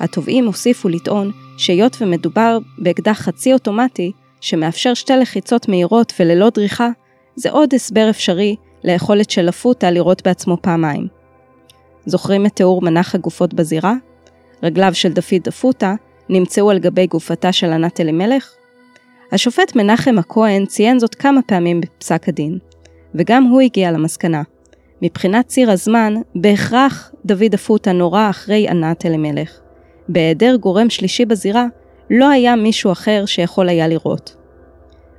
התובעים 0.00 0.46
הוסיפו 0.46 0.88
לטעון 0.88 1.30
שהיות 1.56 1.96
ומדובר 2.00 2.58
באקדח 2.78 3.20
חצי 3.20 3.52
אוטומטי, 3.52 4.12
שמאפשר 4.40 4.94
שתי 4.94 5.12
לחיצות 5.12 5.68
מהירות 5.68 6.12
וללא 6.20 6.50
דריכה, 6.50 6.88
זה 7.36 7.50
עוד 7.50 7.74
הסבר 7.74 8.10
אפשרי 8.10 8.56
ליכולת 8.84 9.30
של 9.30 9.48
הפוטה 9.48 9.90
לירות 9.90 10.22
בעצמו 10.24 10.56
פעמיים. 10.62 11.08
זוכרים 12.06 12.46
את 12.46 12.52
תיאור 12.52 12.82
מנח 12.82 13.14
הגופות 13.14 13.54
בזירה? 13.54 13.94
רגליו 14.62 14.94
של 14.94 15.12
דוד 15.12 15.48
אפוטה 15.48 15.94
נמצאו 16.28 16.70
על 16.70 16.78
גבי 16.78 17.06
גופתה 17.06 17.52
של 17.52 17.72
ענת 17.72 18.00
אלימלך? 18.00 18.50
השופט 19.32 19.76
מנחם 19.76 20.18
הכהן 20.18 20.66
ציין 20.66 20.98
זאת 20.98 21.14
כמה 21.14 21.40
פעמים 21.42 21.80
בפסק 21.80 22.28
הדין, 22.28 22.58
וגם 23.14 23.44
הוא 23.44 23.60
הגיע 23.60 23.90
למסקנה. 23.92 24.42
מבחינת 25.02 25.46
ציר 25.46 25.70
הזמן, 25.70 26.14
בהכרח 26.34 27.12
דוד 27.24 27.54
אפוטה 27.54 27.92
נורה 27.92 28.30
אחרי 28.30 28.68
ענת 28.68 29.06
אלימלך. 29.06 29.60
בהיעדר 30.08 30.56
גורם 30.56 30.90
שלישי 30.90 31.24
בזירה, 31.24 31.66
לא 32.10 32.28
היה 32.28 32.56
מישהו 32.56 32.92
אחר 32.92 33.26
שיכול 33.26 33.68
היה 33.68 33.88
לראות. 33.88 34.36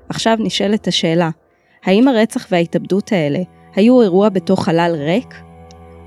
עכשיו 0.10 0.38
נשאלת 0.40 0.88
השאלה, 0.88 1.30
האם 1.86 2.08
הרצח 2.08 2.48
וההתאבדות 2.52 3.12
האלה 3.12 3.40
היו 3.76 4.02
אירוע 4.02 4.30
בתוך 4.30 4.66
חלל 4.66 4.96
ריק? 4.96 5.36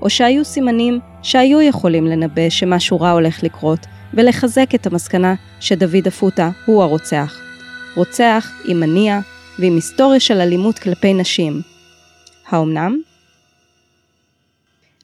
או 0.01 0.09
שהיו 0.09 0.45
סימנים 0.45 0.99
שהיו 1.21 1.61
יכולים 1.61 2.05
לנבא 2.05 2.49
שמשהו 2.49 3.01
רע 3.01 3.11
הולך 3.11 3.43
לקרות, 3.43 3.79
ולחזק 4.13 4.75
את 4.75 4.87
המסקנה 4.87 5.35
שדוד 5.59 6.07
אפוטה 6.07 6.49
הוא 6.65 6.83
הרוצח. 6.83 7.41
רוצח 7.95 8.51
עם 8.65 8.79
מניע 8.79 9.19
ועם 9.59 9.75
היסטוריה 9.75 10.19
של 10.19 10.41
אלימות 10.41 10.79
כלפי 10.79 11.13
נשים. 11.13 11.74
האומנם? 12.47 13.01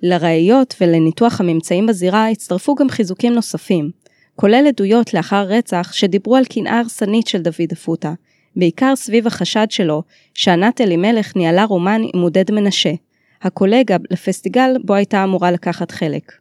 לראיות 0.04 0.76
ולניתוח 0.82 1.40
הממצאים 1.42 1.88
בזירה 1.88 2.30
הצטרפו 2.30 2.76
גם 2.76 2.90
חיזוקים 2.90 3.34
נוספים, 3.34 3.92
כולל 4.36 4.68
עדויות 4.68 5.14
לאחר 5.14 5.46
רצח 5.48 5.92
שדיברו 5.94 6.36
על 6.36 6.46
קנאה 6.46 6.80
הרסנית 6.80 7.28
של 7.28 7.42
דוד 7.42 7.72
אפוטה, 7.74 8.14
בעיקר 8.56 8.96
סביב 8.96 9.28
החשד 9.28 9.68
שלו 9.70 10.04
שענת 10.34 10.82
אלימלך 10.82 11.36
ניהלה 11.36 11.64
רומן 11.64 12.02
עם 12.14 12.22
עודד 12.22 12.52
מנשה, 12.52 12.92
הקולגה 13.42 13.98
לפסטיגל 14.12 14.76
בו 14.84 14.94
הייתה 14.94 15.24
אמורה 15.24 15.52
לקחת 15.52 15.92
חלק. 15.92 16.32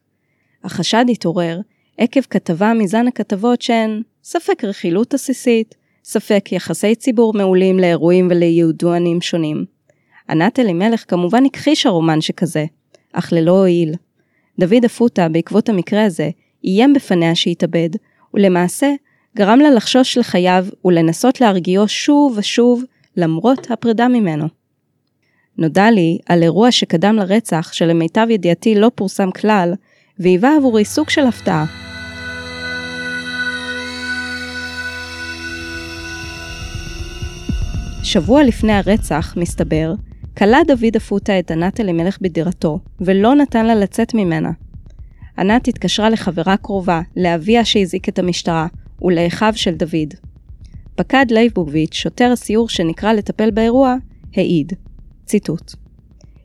החשד 0.64 1.04
התעורר 1.08 1.60
עקב 1.98 2.20
כתבה 2.30 2.72
מזן 2.74 3.06
הכתבות 3.06 3.62
שהן 3.62 4.02
ספק 4.24 4.64
רכילות 4.64 5.14
עסיסית, 5.14 5.74
ספק 6.04 6.52
יחסי 6.52 6.94
ציבור 6.94 7.34
מעולים 7.34 7.78
לאירועים 7.78 8.28
וליהודואנים 8.30 9.20
שונים. 9.20 9.79
ענת 10.30 10.58
אלימלך 10.58 11.04
כמובן 11.08 11.44
הכחישה 11.44 11.88
רומן 11.88 12.20
שכזה, 12.20 12.64
אך 13.12 13.32
ללא 13.32 13.52
הועיל. 13.52 13.94
דוד 14.58 14.84
אפוטה, 14.84 15.28
בעקבות 15.28 15.68
המקרה 15.68 16.04
הזה, 16.04 16.30
איים 16.64 16.92
בפניה 16.92 17.34
שיתאבד, 17.34 17.90
ולמעשה 18.34 18.92
גרם 19.36 19.58
לה 19.58 19.70
לחשוש 19.70 20.18
לחייו 20.18 20.66
ולנסות 20.84 21.40
להרגיעו 21.40 21.88
שוב 21.88 22.34
ושוב 22.36 22.84
למרות 23.16 23.70
הפרידה 23.70 24.08
ממנו. 24.08 24.46
נודע 25.58 25.90
לי 25.90 26.18
על 26.26 26.42
אירוע 26.42 26.72
שקדם 26.72 27.16
לרצח 27.16 27.72
שלמיטב 27.72 28.26
ידיעתי 28.30 28.74
לא 28.74 28.90
פורסם 28.94 29.30
כלל, 29.30 29.72
והיווה 30.18 30.56
עבורי 30.56 30.84
סוג 30.84 31.10
של 31.10 31.26
הפתעה. 31.26 31.64
שבוע 38.02 38.42
לפני 38.42 38.72
הרצח, 38.72 39.34
מסתבר, 39.36 39.94
כלא 40.40 40.58
דוד 40.66 40.96
אפוטה 40.96 41.38
את 41.38 41.50
ענת 41.50 41.80
אלימלך 41.80 42.18
בדירתו, 42.20 42.78
ולא 43.00 43.34
נתן 43.34 43.66
לה 43.66 43.74
לצאת 43.74 44.14
ממנה. 44.14 44.50
ענת 45.38 45.68
התקשרה 45.68 46.10
לחברה 46.10 46.56
קרובה, 46.56 47.00
לאביה 47.16 47.64
שהזעיק 47.64 48.08
את 48.08 48.18
המשטרה, 48.18 48.66
ולאחיו 49.02 49.52
של 49.56 49.74
דוד. 49.74 50.14
פקד 50.94 51.26
לייבוביץ', 51.30 51.94
שוטר 51.94 52.32
הסיור 52.32 52.68
שנקרא 52.68 53.12
לטפל 53.12 53.50
באירוע, 53.50 53.96
העיד. 54.36 54.72
ציטוט: 55.24 55.74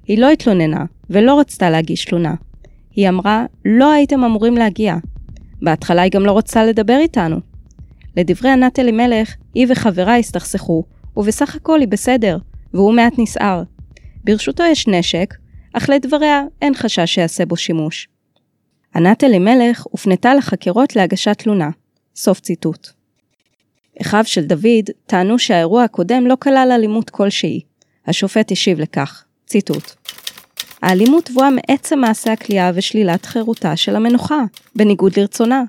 היא 0.08 0.18
לא 0.18 0.30
התלוננה, 0.30 0.86
ולא 1.10 1.40
רצתה 1.40 1.70
להגיש 1.70 2.06
תלונה. 2.06 2.34
היא 2.96 3.10
אמרה, 3.10 3.46
לא 3.66 3.92
הייתם 3.92 4.24
אמורים 4.24 4.54
להגיע. 4.54 4.96
בהתחלה 5.62 6.02
היא 6.02 6.12
גם 6.12 6.26
לא 6.26 6.38
רצתה 6.38 6.66
לדבר 6.66 6.98
איתנו. 6.98 7.38
לדברי 8.18 8.50
ענת 8.50 8.80
אלימלך, 8.80 9.36
היא 9.54 9.68
וחברה 9.70 10.18
הסתכסכו, 10.18 10.84
ובסך 11.18 11.56
הכל 11.56 11.80
היא 11.80 11.88
בסדר, 11.88 12.38
והוא 12.74 12.94
מעט 12.94 13.14
נסער. 13.18 13.64
ברשותו 14.26 14.64
יש 14.64 14.88
נשק, 14.88 15.34
אך 15.74 15.90
לדבריה 15.90 16.42
אין 16.62 16.74
חשש 16.76 17.16
שיעשה 17.16 17.46
בו 17.46 17.58
שימוש. 17.58 18.08
ענת 18.96 19.24
אלימלך 19.24 19.84
הופנתה 19.92 20.36
לחקירות 20.36 20.96
להגשת 20.96 21.38
תלונה. 21.38 21.70
סוף 22.16 22.40
ציטוט. 22.40 22.88
אחיו 24.02 24.24
של 24.26 24.46
דוד 24.46 24.90
טענו 25.06 25.40
שהאירוע 25.40 25.84
הקודם 25.84 26.28
לא 26.28 26.36
כלל 26.40 26.72
אלימות 26.76 27.10
כלשהי. 27.10 27.62
השופט 28.08 28.52
השיב 28.52 28.80
לכך, 28.80 29.24
ציטוט: 29.46 29.92
האלימות 30.82 31.26
תבואה 31.26 31.50
מעצם 31.50 32.00
מעשה 32.00 32.34
הכליאה 32.34 32.72
ושלילת 32.76 33.26
חירותה 33.26 33.76
של 33.76 33.96
המנוחה, 33.96 34.44
בניגוד 34.76 35.20
לרצונה. 35.20 35.64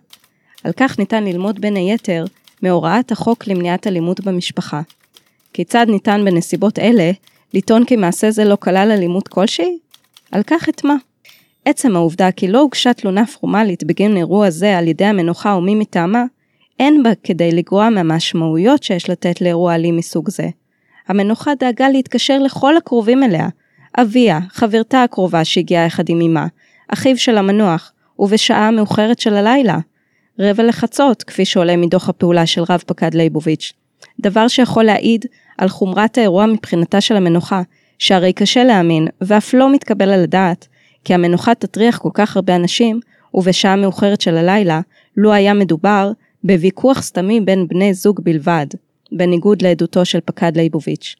על 0.64 0.72
כך 0.76 0.98
ניתן 0.98 1.24
ללמוד 1.24 1.60
בין 1.60 1.76
היתר 1.76 2.24
מהוראת 2.62 3.12
החוק 3.12 3.46
למניעת 3.46 3.86
אלימות 3.86 4.20
במשפחה. 4.20 4.80
כיצד 5.52 5.86
ניתן 5.88 6.24
בנסיבות 6.24 6.78
אלה 6.78 7.10
לטעון 7.54 7.84
כי 7.84 7.96
מעשה 7.96 8.30
זה 8.30 8.44
לא 8.44 8.56
כלל 8.60 8.90
אלימות 8.92 9.28
כלשהי? 9.28 9.78
על 10.32 10.42
כך 10.46 10.68
את 10.68 10.84
מה? 10.84 10.94
עצם 11.64 11.96
העובדה 11.96 12.30
כי 12.32 12.48
לא 12.48 12.60
הוגשה 12.60 12.92
תלונה 12.92 13.26
פורמלית 13.26 13.84
בגין 13.84 14.16
אירוע 14.16 14.50
זה 14.50 14.78
על 14.78 14.88
ידי 14.88 15.04
המנוחה 15.04 15.52
או 15.52 15.60
מי 15.60 15.74
מטעמה, 15.74 16.24
אין 16.80 17.02
בה 17.02 17.10
כדי 17.24 17.52
לגרוע 17.52 17.90
מהמשמעויות 17.90 18.82
שיש 18.82 19.10
לתת 19.10 19.40
לאירוע 19.40 19.74
אלים 19.74 19.96
מסוג 19.96 20.30
זה. 20.30 20.48
המנוחה 21.08 21.50
דאגה 21.54 21.88
להתקשר 21.88 22.38
לכל 22.38 22.76
הקרובים 22.76 23.22
אליה, 23.22 23.48
אביה, 24.00 24.40
חברתה 24.48 25.02
הקרובה 25.02 25.44
שהגיעה 25.44 25.86
יחד 25.86 26.08
עם 26.08 26.20
אמה, 26.20 26.46
אחיו 26.88 27.18
של 27.18 27.38
המנוח, 27.38 27.92
ובשעה 28.18 28.68
המאוחרת 28.68 29.20
של 29.20 29.34
הלילה. 29.34 29.78
רבע 30.38 30.62
לחצות, 30.62 31.22
כפי 31.22 31.44
שעולה 31.44 31.76
מדוח 31.76 32.08
הפעולה 32.08 32.46
של 32.46 32.62
רב 32.68 32.82
פקד 32.86 33.14
ליבוביץ'. 33.14 33.72
דבר 34.20 34.48
שיכול 34.48 34.84
להעיד 34.84 35.26
על 35.58 35.68
חומרת 35.68 36.18
האירוע 36.18 36.46
מבחינתה 36.46 37.00
של 37.00 37.16
המנוחה, 37.16 37.62
שהרי 37.98 38.32
קשה 38.32 38.64
להאמין, 38.64 39.08
ואף 39.20 39.54
לא 39.54 39.72
מתקבל 39.72 40.10
על 40.10 40.22
הדעת, 40.22 40.68
כי 41.04 41.14
המנוחה 41.14 41.54
תטריח 41.54 41.98
כל 41.98 42.10
כך 42.14 42.36
הרבה 42.36 42.56
אנשים, 42.56 43.00
ובשעה 43.34 43.76
מאוחרת 43.76 44.20
של 44.20 44.36
הלילה, 44.36 44.80
לו 45.16 45.32
היה 45.32 45.54
מדובר 45.54 46.12
בוויכוח 46.44 47.02
סתמי 47.02 47.40
בין 47.40 47.68
בני 47.68 47.94
זוג 47.94 48.20
בלבד, 48.24 48.66
בניגוד 49.12 49.62
לעדותו 49.62 50.04
של 50.04 50.18
פקד 50.24 50.56
ליבוביץ'. 50.56 51.16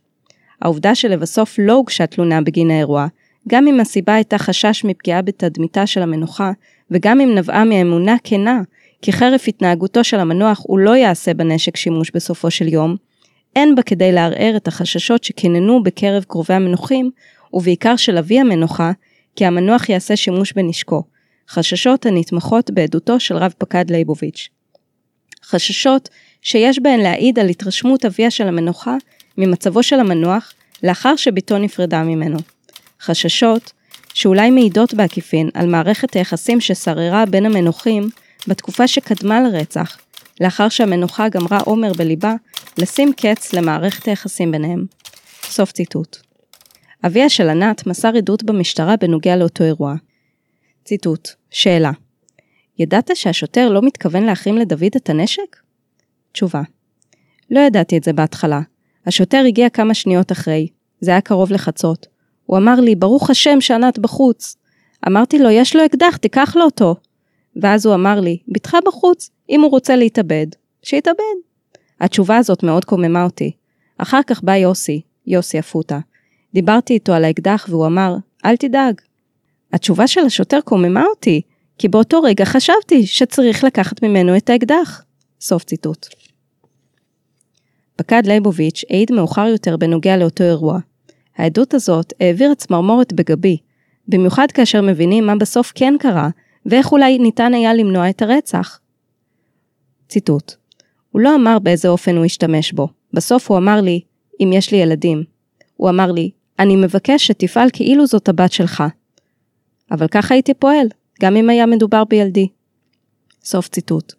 העובדה 0.63 0.95
שלבסוף 0.95 1.57
לא 1.59 1.73
הוגשה 1.73 2.07
תלונה 2.07 2.41
בגין 2.41 2.71
האירוע, 2.71 3.07
גם 3.49 3.67
אם 3.67 3.81
הסיבה 3.81 4.15
הייתה 4.15 4.39
חשש 4.39 4.85
מפגיעה 4.85 5.23
בתדמיתה 5.23 5.87
של 5.87 6.03
המנוחה, 6.03 6.51
וגם 6.91 7.21
אם 7.21 7.35
נבעה 7.35 7.65
מאמונה 7.65 8.17
כנה, 8.25 8.61
כי 9.07 9.13
חרף 9.13 9.49
התנהגותו 9.49 10.05
של 10.05 10.21
המנוח 10.21 10.61
הוא 10.63 10.79
לא 10.79 10.97
יעשה 10.97 11.35
בנשק 11.35 11.77
שימוש 11.77 12.11
בסופו 12.15 12.51
של 12.51 12.69
יום, 12.69 12.97
אין 13.57 13.75
בה 13.75 13.83
כדי 13.83 14.13
לערער 14.13 14.57
את 14.57 14.69
החששות 14.69 15.25
שקיננו 15.25 15.83
בקרב 15.83 16.25
קרובי 16.25 16.55
המנוחים, 16.55 17.11
ובעיקר 17.53 17.97
של 17.97 18.19
אבי 18.19 18.41
המנוחה, 18.41 18.93
כי 19.37 19.47
המנוח 19.47 19.89
יעשה 19.89 20.17
שימוש 20.17 20.53
בנשקו, 20.53 21.03
חששות 21.49 22.07
הנתמכות 22.07 22.71
בעדותו 22.71 23.21
של 23.21 23.37
רב 23.37 23.55
פקד 23.59 23.91
ליבוביץ'. 23.91 24.49
חששות 25.45 26.09
שיש 26.43 26.79
בהן 26.79 27.01
להעיד 27.01 27.39
על 27.39 27.49
התרשמות 27.49 28.05
אביה 28.05 28.31
של 28.31 28.49
המנוחה 28.49 28.97
ממצבו 29.39 29.83
של 29.83 30.01
המנוח 30.01 30.53
לאחר 30.83 31.17
שבתו 31.17 31.59
נפרדה 31.59 32.03
ממנו. 32.03 32.39
חששות 33.01 33.73
שאולי 34.15 34.51
מעידות 34.51 34.95
בעקיפין 34.95 35.49
על 35.55 35.67
מערכת 35.67 36.15
היחסים 36.15 36.61
ששררה 36.61 37.27
בין 37.27 37.47
המנוחים 37.47 38.09
בתקופה 38.49 38.89
שקדמה 38.89 39.41
לרצח, 39.41 39.99
לאחר 40.41 40.69
שהמנוחה 40.69 41.29
גמרה 41.29 41.59
עומר 41.59 41.93
בליבה 41.93 42.35
לשים 42.79 43.13
קץ 43.13 43.53
למערכת 43.53 44.09
היחסים 44.09 44.53
ביניהם. 44.53 44.87
סוף 45.43 45.73
ציטוט. 45.73 46.17
אביה 47.07 47.29
של 47.29 47.49
ענת 47.49 47.87
מסר 47.87 48.17
עדות 48.17 48.43
במשטרה 48.43 48.97
בנוגע 48.97 49.37
לאותו 49.37 49.65
אירוע. 49.65 49.95
ציטוט, 50.85 51.29
שאלה 51.51 51.91
ידעת 52.79 53.11
שהשוטר 53.15 53.69
לא 53.69 53.83
מתכוון 53.83 54.23
להחרים 54.25 54.59
לדוד 54.59 54.93
את 54.97 55.11
הנשק? 55.11 55.57
תשובה 56.33 56.63
לא 57.51 57.61
ידעתי 57.61 57.97
את 57.97 58.05
זה 58.05 58.13
בהתחלה. 58.13 58.61
השוטר 59.07 59.45
הגיע 59.49 59.69
כמה 59.69 59.95
שניות 59.95 60.33
אחרי, 60.33 60.69
זה 61.01 61.11
היה 61.11 61.21
קרוב 61.21 61.53
לחצות. 61.53 62.07
הוא 62.47 62.59
אמר 62.59 62.81
לי, 62.81 62.95
ברוך 62.95 63.31
השם 63.31 63.61
שענת 63.61 63.99
בחוץ. 63.99 64.57
אמרתי 65.07 65.39
לו, 65.39 65.51
יש 65.51 65.77
לו 65.77 65.87
אקדח, 65.87 66.17
תיקח 66.17 66.57
לו 66.57 66.65
אותו. 66.65 66.95
ואז 67.63 67.87
הוא 67.87 67.95
אמר 67.95 68.21
לי, 68.21 68.39
בתך 68.49 68.77
בחוץ, 68.87 69.31
אם 69.51 69.61
הוא 69.61 69.71
רוצה 69.71 69.97
להתאבד, 69.97 70.47
שיתאבד. 70.83 71.35
התשובה 72.01 72.37
הזאת 72.37 72.63
מאוד 72.63 72.85
קוממה 72.85 73.25
אותי. 73.25 73.53
אחר 73.99 74.21
כך 74.27 74.43
בא 74.43 74.57
יוסי, 74.57 75.01
יוסי 75.27 75.59
אפוטה. 75.59 75.99
דיברתי 76.55 76.95
איתו 76.95 77.13
על 77.13 77.25
האקדח 77.25 77.67
והוא 77.69 77.87
אמר, 77.87 78.17
אל 78.45 78.57
תדאג. 78.57 79.01
התשובה 79.73 80.07
של 80.07 80.21
השוטר 80.21 80.61
קוממה 80.61 81.05
אותי, 81.05 81.43
כי 81.79 81.89
באותו 81.89 82.23
רגע 82.23 82.45
חשבתי 82.45 83.07
שצריך 83.07 83.65
לקחת 83.65 84.03
ממנו 84.03 84.37
את 84.37 84.51
האקדח. 84.51 85.03
סוף 85.41 85.65
ציטוט. 85.65 86.07
פקד 87.97 88.23
ליבוביץ' 88.27 88.85
העיד 88.91 89.13
מאוחר 89.13 89.47
יותר 89.47 89.77
בנוגע 89.77 90.17
לאותו 90.17 90.45
אירוע. 90.45 90.79
העדות 91.37 91.75
הזאת 91.75 92.13
העבירה 92.21 92.55
צמרמורת 92.55 93.13
בגבי, 93.13 93.57
במיוחד 94.09 94.47
כאשר 94.55 94.83
מבינים 94.83 95.27
מה 95.27 95.37
בסוף 95.37 95.73
כן 95.75 95.95
קרה, 96.01 96.29
ואיך 96.67 96.93
אולי 96.93 97.19
ניתן 97.19 97.55
היה 97.55 97.75
למנוע 97.75 98.11
את 98.11 98.23
הרצח. 98.23 98.81
ציטוט: 100.09 100.55
הוא 101.11 101.23
לא 101.23 101.35
אמר 101.35 101.59
באיזה 101.59 101.89
אופן 101.89 102.17
הוא 102.17 102.25
השתמש 102.25 102.73
בו. 102.73 102.89
בסוף 103.13 103.51
הוא 103.51 103.59
אמר 103.59 103.81
לי, 103.81 104.01
אם 104.41 104.51
יש 104.53 104.73
לי 104.73 104.79
ילדים. 104.79 105.25
הוא 105.77 105.91
אמר 105.91 106.13
לי, 106.13 106.31
אני 106.59 106.77
מבקש 106.77 107.27
שתפעל 107.27 107.69
כאילו 107.73 108.07
זאת 108.07 108.29
הבת 108.29 108.53
שלך. 108.53 108.85
אבל 109.91 110.09
ככה 110.09 110.35
הייתי 110.35 110.55
פועל, 110.55 110.87
גם 111.23 111.37
אם 111.37 111.51
היה 111.51 111.67
מדובר 111.67 112.05
בילדי. 112.05 112.49
סוף 113.45 113.69
ציטוט. 113.69 114.13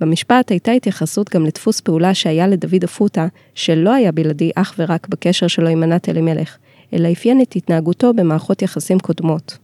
במשפט 0.00 0.50
הייתה 0.50 0.72
התייחסות 0.72 1.34
גם 1.34 1.46
לדפוס 1.46 1.80
פעולה 1.80 2.14
שהיה 2.14 2.46
לדוד 2.46 2.84
אפוטה, 2.84 3.26
שלא 3.54 3.90
היה 3.90 4.12
בלעדי 4.12 4.50
אך 4.54 4.74
ורק 4.78 5.08
בקשר 5.08 5.46
שלו 5.46 5.68
עם 5.68 5.82
ענת 5.82 6.08
אלימלך, 6.08 6.58
אלא 6.92 7.12
אפיין 7.12 7.40
את 7.40 7.56
התנהגותו 7.56 8.14
במערכות 8.14 8.62
יחסים 8.62 8.98
קודמות. 8.98 9.58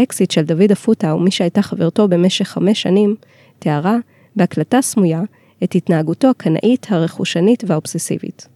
אקסית 0.00 0.30
של 0.30 0.42
דוד 0.42 0.70
אפוטה 0.72 1.14
ומי 1.14 1.30
שהייתה 1.30 1.62
חברתו 1.62 2.08
במשך 2.08 2.48
חמש 2.48 2.82
שנים, 2.82 3.16
תיארה, 3.58 3.96
בהקלטה 4.36 4.82
סמויה, 4.82 5.22
את 5.64 5.74
התנהגותו 5.74 6.28
הקנאית, 6.28 6.86
הרכושנית 6.90 7.64
והאובססיבית. 7.66 8.48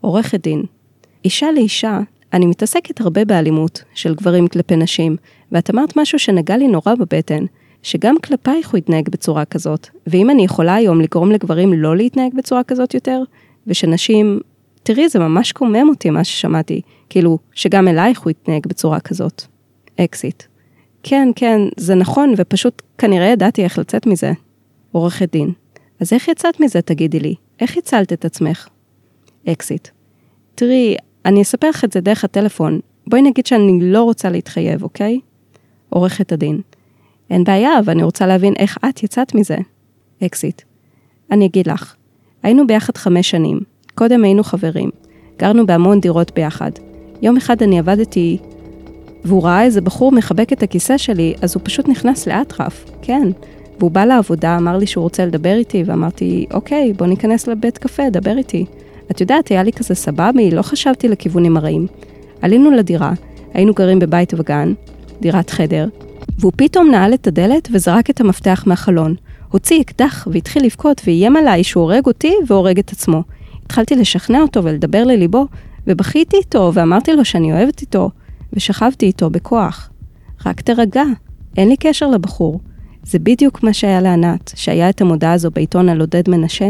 עורכת 0.00 0.42
דין 0.42 0.62
אישה 1.24 1.52
לאישה, 1.52 2.00
אני 2.32 2.46
מתעסקת 2.46 3.00
הרבה 3.00 3.24
באלימות 3.24 3.84
של 3.94 4.14
גברים 4.14 4.48
כלפי 4.48 4.76
נשים, 4.76 5.16
ואת 5.52 5.70
אמרת 5.70 5.96
משהו 5.96 6.18
שנגע 6.18 6.56
לי 6.56 6.68
נורא 6.68 6.94
בבטן, 6.94 7.44
שגם 7.82 8.14
כלפייך 8.24 8.70
הוא 8.70 8.78
יתנהג 8.78 9.08
בצורה 9.08 9.44
כזאת, 9.44 9.88
ואם 10.06 10.30
אני 10.30 10.44
יכולה 10.44 10.74
היום 10.74 11.00
לגרום 11.00 11.30
לגברים 11.30 11.72
לא 11.72 11.96
להתנהג 11.96 12.34
בצורה 12.34 12.62
כזאת 12.62 12.94
יותר, 12.94 13.22
ושנשים, 13.66 14.40
תראי, 14.82 15.08
זה 15.08 15.18
ממש 15.18 15.52
קומם 15.52 15.88
אותי 15.88 16.10
מה 16.10 16.24
ששמעתי, 16.24 16.80
כאילו, 17.10 17.38
שגם 17.52 17.88
אלייך 17.88 18.20
הוא 18.20 18.30
יתנהג 18.30 18.66
בצורה 18.66 19.00
כזאת. 19.00 19.42
אקסית. 20.00 20.42
כן, 21.02 21.28
כן, 21.36 21.60
זה 21.76 21.94
נכון, 21.94 22.34
ופשוט 22.36 22.82
כנראה 22.98 23.26
ידעתי 23.26 23.64
איך 23.64 23.78
לצאת 23.78 24.06
מזה. 24.06 24.32
עורכת 24.92 25.32
דין. 25.32 25.52
אז 26.00 26.12
איך 26.12 26.28
יצאת 26.28 26.60
מזה, 26.60 26.82
תגידי 26.82 27.20
לי? 27.20 27.34
איך 27.60 27.76
הצלת 27.76 28.12
את 28.12 28.24
עצמך? 28.24 28.68
אקסית. 29.48 29.88
תראי, 30.54 30.96
אני 31.24 31.42
אספר 31.42 31.68
לך 31.68 31.84
את 31.84 31.92
זה 31.92 32.00
דרך 32.00 32.24
הטלפון. 32.24 32.80
בואי 33.06 33.22
נגיד 33.22 33.46
שאני 33.46 33.78
לא 33.82 34.02
רוצה 34.02 34.30
להתחייב, 34.30 34.82
אוקיי? 34.82 35.20
עורכת 35.88 36.32
הדין. 36.32 36.60
אין 37.30 37.44
בעיה, 37.44 37.78
אבל 37.78 37.92
אני 37.92 38.02
רוצה 38.02 38.26
להבין 38.26 38.54
איך 38.58 38.78
את 38.88 39.02
יצאת 39.02 39.34
מזה. 39.34 39.56
אקסית. 40.24 40.62
אני 41.30 41.46
אגיד 41.46 41.68
לך. 41.68 41.94
היינו 42.42 42.66
ביחד 42.66 42.96
חמש 42.96 43.30
שנים. 43.30 43.60
קודם 43.94 44.24
היינו 44.24 44.44
חברים. 44.44 44.90
גרנו 45.38 45.66
בהמון 45.66 46.00
דירות 46.00 46.34
ביחד. 46.34 46.70
יום 47.22 47.36
אחד 47.36 47.62
אני 47.62 47.78
עבדתי, 47.78 48.38
והוא 49.26 49.42
ראה 49.42 49.62
איזה 49.62 49.80
בחור 49.80 50.12
מחבק 50.12 50.52
את 50.52 50.62
הכיסא 50.62 50.98
שלי, 50.98 51.34
אז 51.42 51.54
הוא 51.54 51.60
פשוט 51.64 51.88
נכנס 51.88 52.28
לאטרף, 52.28 52.84
כן. 53.02 53.28
והוא 53.78 53.90
בא 53.90 54.04
לעבודה, 54.04 54.56
אמר 54.56 54.76
לי 54.76 54.86
שהוא 54.86 55.02
רוצה 55.02 55.26
לדבר 55.26 55.54
איתי, 55.54 55.82
ואמרתי, 55.86 56.46
אוקיי, 56.52 56.92
בוא 56.92 57.06
ניכנס 57.06 57.46
לבית 57.46 57.78
קפה, 57.78 58.10
דבר 58.10 58.38
איתי. 58.38 58.64
את 59.10 59.20
יודעת, 59.20 59.48
היה 59.48 59.62
לי 59.62 59.72
כזה 59.72 59.94
סבבי, 59.94 60.50
לא 60.50 60.62
חשבתי 60.62 61.08
לכיוונים 61.08 61.56
הרעים. 61.56 61.86
עלינו 62.42 62.70
לדירה, 62.70 63.12
היינו 63.54 63.74
גרים 63.74 63.98
בבית 63.98 64.34
וגן, 64.36 64.72
דירת 65.20 65.50
חדר, 65.50 65.88
והוא 66.38 66.52
פתאום 66.56 66.90
נעל 66.90 67.14
את 67.14 67.26
הדלת 67.26 67.68
וזרק 67.72 68.10
את 68.10 68.20
המפתח 68.20 68.64
מהחלון. 68.66 69.14
הוציא 69.48 69.80
אקדח 69.80 70.28
והתחיל 70.30 70.64
לבכות 70.64 71.02
ואיים 71.06 71.36
עליי 71.36 71.64
שהוא 71.64 71.82
הורג 71.82 72.06
אותי 72.06 72.34
והורג 72.46 72.78
את 72.78 72.92
עצמו. 72.92 73.22
התחלתי 73.64 73.96
לשכנע 73.96 74.40
אותו 74.42 74.64
ולדבר 74.64 75.04
לליבו, 75.04 75.46
ובכיתי 75.86 76.36
איתו 76.36 76.70
ואמרתי 76.74 77.12
לו 77.12 77.24
שאני 77.24 77.52
אוהבת 77.52 77.80
איתו, 77.80 78.10
ושכבתי 78.56 79.06
איתו 79.06 79.30
בכוח. 79.30 79.90
רק 80.46 80.60
תרגע, 80.60 81.02
אין 81.56 81.68
לי 81.68 81.76
קשר 81.76 82.06
לבחור. 82.06 82.60
זה 83.02 83.18
בדיוק 83.18 83.62
מה 83.62 83.72
שהיה 83.72 84.00
לענת, 84.00 84.52
שהיה 84.56 84.90
את 84.90 85.00
המודעה 85.00 85.32
הזו 85.32 85.50
בעיתון 85.50 85.88
על 85.88 86.00
עודד 86.00 86.22
מנשה. 86.28 86.68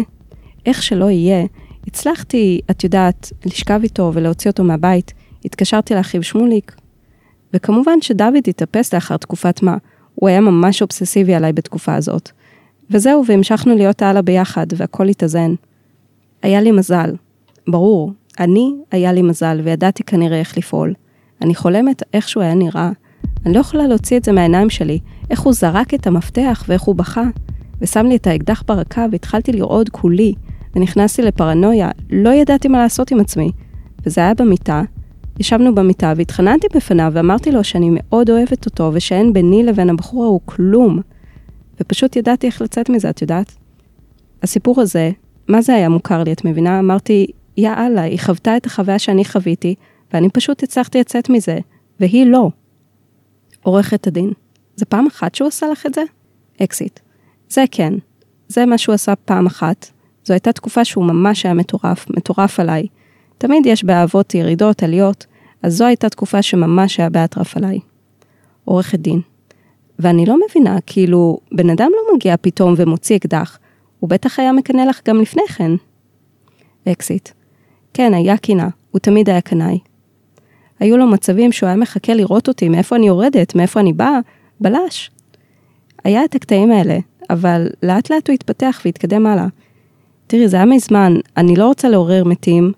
איך 0.67 0.83
שלא 0.83 1.11
יהיה, 1.11 1.47
הצלחתי, 1.87 2.61
את 2.71 2.85
יודעת, 2.85 3.33
לשכב 3.47 3.81
איתו 3.83 4.11
ולהוציא 4.15 4.51
אותו 4.51 4.65
מהבית. 4.65 5.13
התקשרתי 5.45 5.95
לאחיו 5.95 6.23
שמוליק. 6.23 6.77
וכמובן 7.55 8.01
שדוד 8.01 8.49
התאפס 8.49 8.95
לאחר 8.95 9.17
תקופת 9.17 9.63
מה, 9.63 9.77
הוא 10.15 10.29
היה 10.29 10.41
ממש 10.41 10.83
אובססיבי 10.83 11.35
עליי 11.35 11.53
בתקופה 11.53 11.95
הזאת. 11.95 12.31
וזהו, 12.91 13.27
והמשכנו 13.27 13.77
להיות 13.77 14.03
הלאה 14.03 14.23
ביחד, 14.23 14.67
והכל 14.77 15.09
התאזן. 15.09 15.55
היה 16.43 16.61
לי 16.61 16.73
מזל. 16.73 17.15
ברור, 17.69 18.13
אני, 18.41 18.75
היה 18.91 19.13
לי 19.13 19.23
מזל, 19.23 19.61
וידעתי 19.65 20.03
כנראה 20.03 20.39
איך 20.39 20.59
לפעול. 20.59 20.95
אני 21.43 21.55
חולמת 21.55 22.03
איך 22.15 22.29
שהוא 22.29 22.43
היה 22.43 22.55
נראה. 22.55 22.91
אני 23.47 23.55
לא 23.55 23.61
יכולה 23.61 23.87
להוציא 23.87 24.17
את 24.17 24.25
זה 24.25 24.33
מהעיניים 24.33 24.71
שלי, 24.71 24.99
איך 25.31 25.41
הוא 25.41 25.53
זרק 25.53 25.95
את 25.95 26.07
המפתח 26.07 26.65
ואיך 26.69 26.83
הוא 26.83 26.95
בכה. 26.95 27.25
ושם 27.81 28.07
לי 28.07 28.17
את 28.17 28.27
האקדח 28.27 28.63
ברקה 28.67 29.07
והתחלתי 29.13 29.53
לרעוד 29.53 29.89
כולי, 29.89 30.35
ונכנסתי 30.77 31.23
לפרנויה, 31.23 31.91
לא 32.11 32.31
ידעתי 32.31 32.69
מה 32.69 32.79
לעשות 32.79 33.11
עם 33.11 33.21
עצמי. 33.21 33.51
וזה 34.07 34.21
היה 34.21 34.35
במיטה, 34.35 34.83
ישבנו 35.39 35.75
במיטה 35.75 36.13
והתחננתי 36.17 36.67
בפניו 36.75 37.11
ואמרתי 37.15 37.53
לו 37.53 37.65
שאני 37.65 37.91
מאוד 37.93 38.31
אוהבת 38.31 38.67
אותו 38.67 38.91
ושאין 38.95 39.33
ביני 39.33 39.63
לבין 39.65 39.91
הבחור 39.91 40.25
ההוא 40.25 40.41
כלום. 40.45 41.01
ופשוט 41.81 42.17
ידעתי 42.17 42.47
איך 42.47 42.63
לצאת 42.63 42.91
מזה, 42.91 43.11
את 43.11 43.23
יודעת? 43.23 43.53
הסיפור 44.43 44.81
הזה, 44.81 45.11
מה 45.49 45.63
זה 45.63 45.75
היה 45.75 45.89
מוכר 45.89 46.23
לי, 46.23 46.33
את 46.33 46.45
מבינה? 46.45 46.79
אמרתי, 46.79 47.27
יא 47.57 47.71
אללה, 47.77 48.03
היא 48.03 48.19
חוותה 48.21 48.57
את 48.57 48.67
החוויה 48.67 48.99
שאני 48.99 49.25
חוויתי, 49.25 49.75
ואני 50.17 50.29
פשוט 50.29 50.63
הצלחתי 50.63 51.01
לצאת 51.01 51.31
מזה, 51.31 51.59
והיא 52.01 52.27
לא. 52.27 52.51
עורכת 53.63 54.07
הדין, 54.07 54.33
זה 54.77 54.85
פעם 54.85 55.07
אחת 55.07 55.35
שהוא 55.35 55.49
עשה 55.49 55.69
לך 55.69 55.87
את 55.87 55.95
זה? 55.95 56.03
אקסית. 56.63 57.01
זה 57.49 57.65
כן. 57.71 57.95
זה 58.49 58.67
מה 58.67 58.79
שהוא 58.79 58.95
עשה 58.95 59.17
פעם 59.17 59.47
אחת. 59.47 59.91
זו 60.25 60.33
הייתה 60.33 60.53
תקופה 60.53 60.85
שהוא 60.85 61.05
ממש 61.05 61.45
היה 61.47 61.55
מטורף, 61.55 62.07
מטורף 62.11 62.61
עליי. 62.61 62.87
תמיד 63.39 63.67
יש 63.67 63.85
באהבות 63.85 64.35
ירידות, 64.35 64.83
עליות, 64.83 65.27
אז 65.63 65.77
זו 65.77 65.85
הייתה 65.85 66.09
תקופה 66.09 66.43
שממש 66.43 67.01
היה 67.01 67.11
באטרף 67.11 67.57
עליי. 67.57 67.79
עורכת 68.65 68.99
דין. 68.99 69.21
ואני 69.99 70.27
לא 70.27 70.37
מבינה, 70.49 70.79
כאילו, 70.87 71.39
בן 71.53 71.71
אדם 71.71 71.91
לא 71.93 72.15
מגיע 72.15 72.37
פתאום 72.37 72.75
ומוציא 72.77 73.17
אקדח, 73.17 73.59
הוא 74.01 74.11
בטח 74.11 74.39
היה 74.39 74.53
מקנא 74.53 74.83
לך 74.83 75.01
גם 75.09 75.21
לפני 75.21 75.43
כן. 75.49 75.71
אקסית. 76.89 77.29
כן, 77.95 78.15
היה 78.15 78.37
קנאה, 78.37 78.69
הוא 78.91 78.99
תמיד 78.99 79.31
היה 79.31 79.41
קנאי. 79.41 79.79
היו 80.81 80.97
לו 80.97 81.07
מצבים 81.07 81.53
שהוא 81.53 81.67
היה 81.67 81.77
מחכה 81.77 82.15
לראות 82.15 82.49
אותי, 82.49 82.69
מאיפה 82.69 82.97
אני 82.97 83.07
יורדת, 83.07 83.55
מאיפה 83.55 83.81
אני 83.81 83.93
באה, 83.93 84.19
בלש. 84.61 85.11
היה 86.05 86.25
את 86.25 86.35
הקטעים 86.35 86.73
האלה, 86.73 86.99
אבל 87.31 87.69
לאט 87.83 88.11
לאט 88.11 88.29
הוא 88.29 88.35
התפתח 88.35 88.81
והתקדם 88.85 89.27
הלאה. 89.27 89.47
תראי, 90.27 90.49
זה 90.49 90.57
היה 90.57 90.67
מזמן, 90.67 91.15
אני 91.37 91.57
לא 91.57 91.67
רוצה 91.67 91.89
לעורר 91.89 92.25
מתים, 92.25 92.73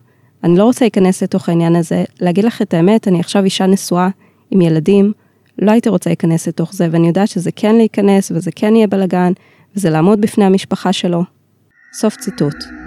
אני 0.44 0.58
לא 0.58 0.64
רוצה 0.64 0.84
להיכנס 0.84 1.22
לתוך 1.22 1.48
העניין 1.48 1.76
הזה, 1.76 2.04
להגיד 2.20 2.44
לך 2.44 2.62
את 2.62 2.74
האמת, 2.74 3.08
אני 3.08 3.20
עכשיו 3.20 3.44
אישה 3.44 3.66
נשואה 3.66 4.08
עם 4.50 4.60
ילדים, 4.60 5.12
לא 5.58 5.70
הייתי 5.70 5.88
רוצה 5.88 6.10
להיכנס 6.10 6.48
לתוך 6.48 6.72
זה, 6.72 6.88
ואני 6.90 7.06
יודעת 7.06 7.28
שזה 7.28 7.50
כן 7.56 7.76
להיכנס, 7.76 8.32
וזה 8.34 8.50
כן 8.56 8.76
יהיה 8.76 8.86
בלאגן, 8.86 9.32
וזה 9.76 9.90
לעמוד 9.90 10.20
בפני 10.20 10.44
המשפחה 10.44 10.92
שלו. 10.92 11.24
סוף 11.92 12.16
ציטוט. 12.16 12.77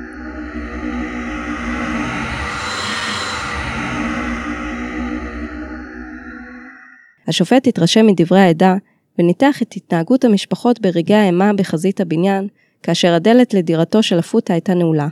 השופט 7.27 7.67
התרשם 7.67 8.07
מדברי 8.07 8.39
העדה 8.39 8.75
וניתח 9.19 9.61
את 9.61 9.73
התנהגות 9.77 10.25
המשפחות 10.25 10.81
ברגעי 10.81 11.17
האימה 11.17 11.53
בחזית 11.53 12.01
הבניין, 12.01 12.47
כאשר 12.83 13.13
הדלת 13.13 13.53
לדירתו 13.53 14.03
של 14.03 14.19
הפוטה 14.19 14.53
הייתה 14.53 14.73
נעולה. 14.73 15.07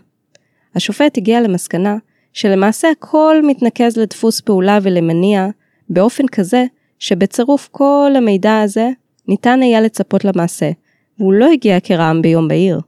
השופט 0.76 1.18
הגיע 1.18 1.42
למסקנה 1.42 1.98
שלמעשה 2.34 2.88
הכל 2.92 3.42
מתנקז 3.48 3.98
לדפוס 3.98 4.42
פעולה 4.42 4.80
ולמניע 4.82 5.48
באופן 5.90 6.28
כזה 6.28 6.66
שבצירוף 7.00 7.70
כל 7.72 8.12
המידע 8.16 8.60
הזה 8.60 8.90
ניתן 9.28 9.62
היה 9.62 9.82
לצפות 9.82 10.26
למעשה, 10.26 10.72
והוא 11.20 11.34
לא 11.34 11.52
הגיע 11.52 11.80
כרעם 11.80 12.22
ביום 12.22 12.48
בהיר. 12.48 12.80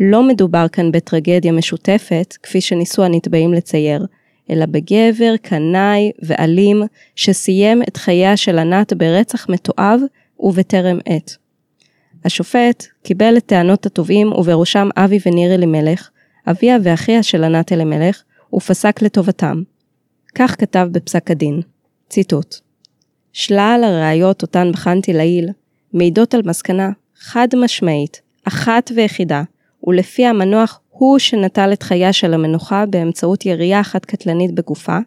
לא 0.00 0.22
מדובר 0.22 0.66
כאן 0.72 0.92
בטרגדיה 0.92 1.52
משותפת, 1.52 2.34
כפי 2.42 2.60
שניסו 2.60 3.04
הנתבעים 3.04 3.54
לצייר, 3.54 4.06
אלא 4.50 4.66
בגבר 4.66 5.36
קנאי 5.42 6.10
ואלים 6.22 6.82
שסיים 7.16 7.82
את 7.82 7.96
חייה 7.96 8.36
של 8.36 8.58
ענת 8.58 8.92
ברצח 8.92 9.48
מתועב 9.48 10.00
ובטרם 10.40 10.98
עת. 11.06 11.36
השופט 12.24 12.86
קיבל 13.02 13.36
את 13.36 13.46
טענות 13.46 13.86
התובעים 13.86 14.32
ובראשם 14.32 14.88
אבי 14.96 15.18
וניר 15.26 15.54
אלימלך, 15.54 16.10
אביה 16.46 16.76
ואחיה 16.82 17.22
של 17.22 17.44
ענת 17.44 17.72
אלימלך, 17.72 18.22
ופסק 18.54 19.02
לטובתם. 19.02 19.62
כך 20.34 20.60
כתב 20.60 20.88
בפסק 20.92 21.30
הדין, 21.30 21.60
ציטוט: 22.08 22.54
שלל 23.32 23.80
הראיות 23.84 24.42
אותן 24.42 24.72
בחנתי 24.72 25.12
לעיל, 25.12 25.48
מעידות 25.92 26.34
על 26.34 26.42
מסקנה 26.44 26.90
חד 27.18 27.48
משמעית, 27.56 28.20
אחת 28.44 28.90
ויחידה, 28.96 29.42
ולפי 29.86 30.26
המנוח 30.26 30.80
הוא 31.00 31.18
שנטל 31.18 31.72
את 31.72 31.82
חייה 31.82 32.12
של 32.12 32.34
המנוחה 32.34 32.86
באמצעות 32.86 33.46
ירייה 33.46 33.80
אחת 33.80 34.04
קטלנית 34.04 34.54
בגופה, 34.54 34.98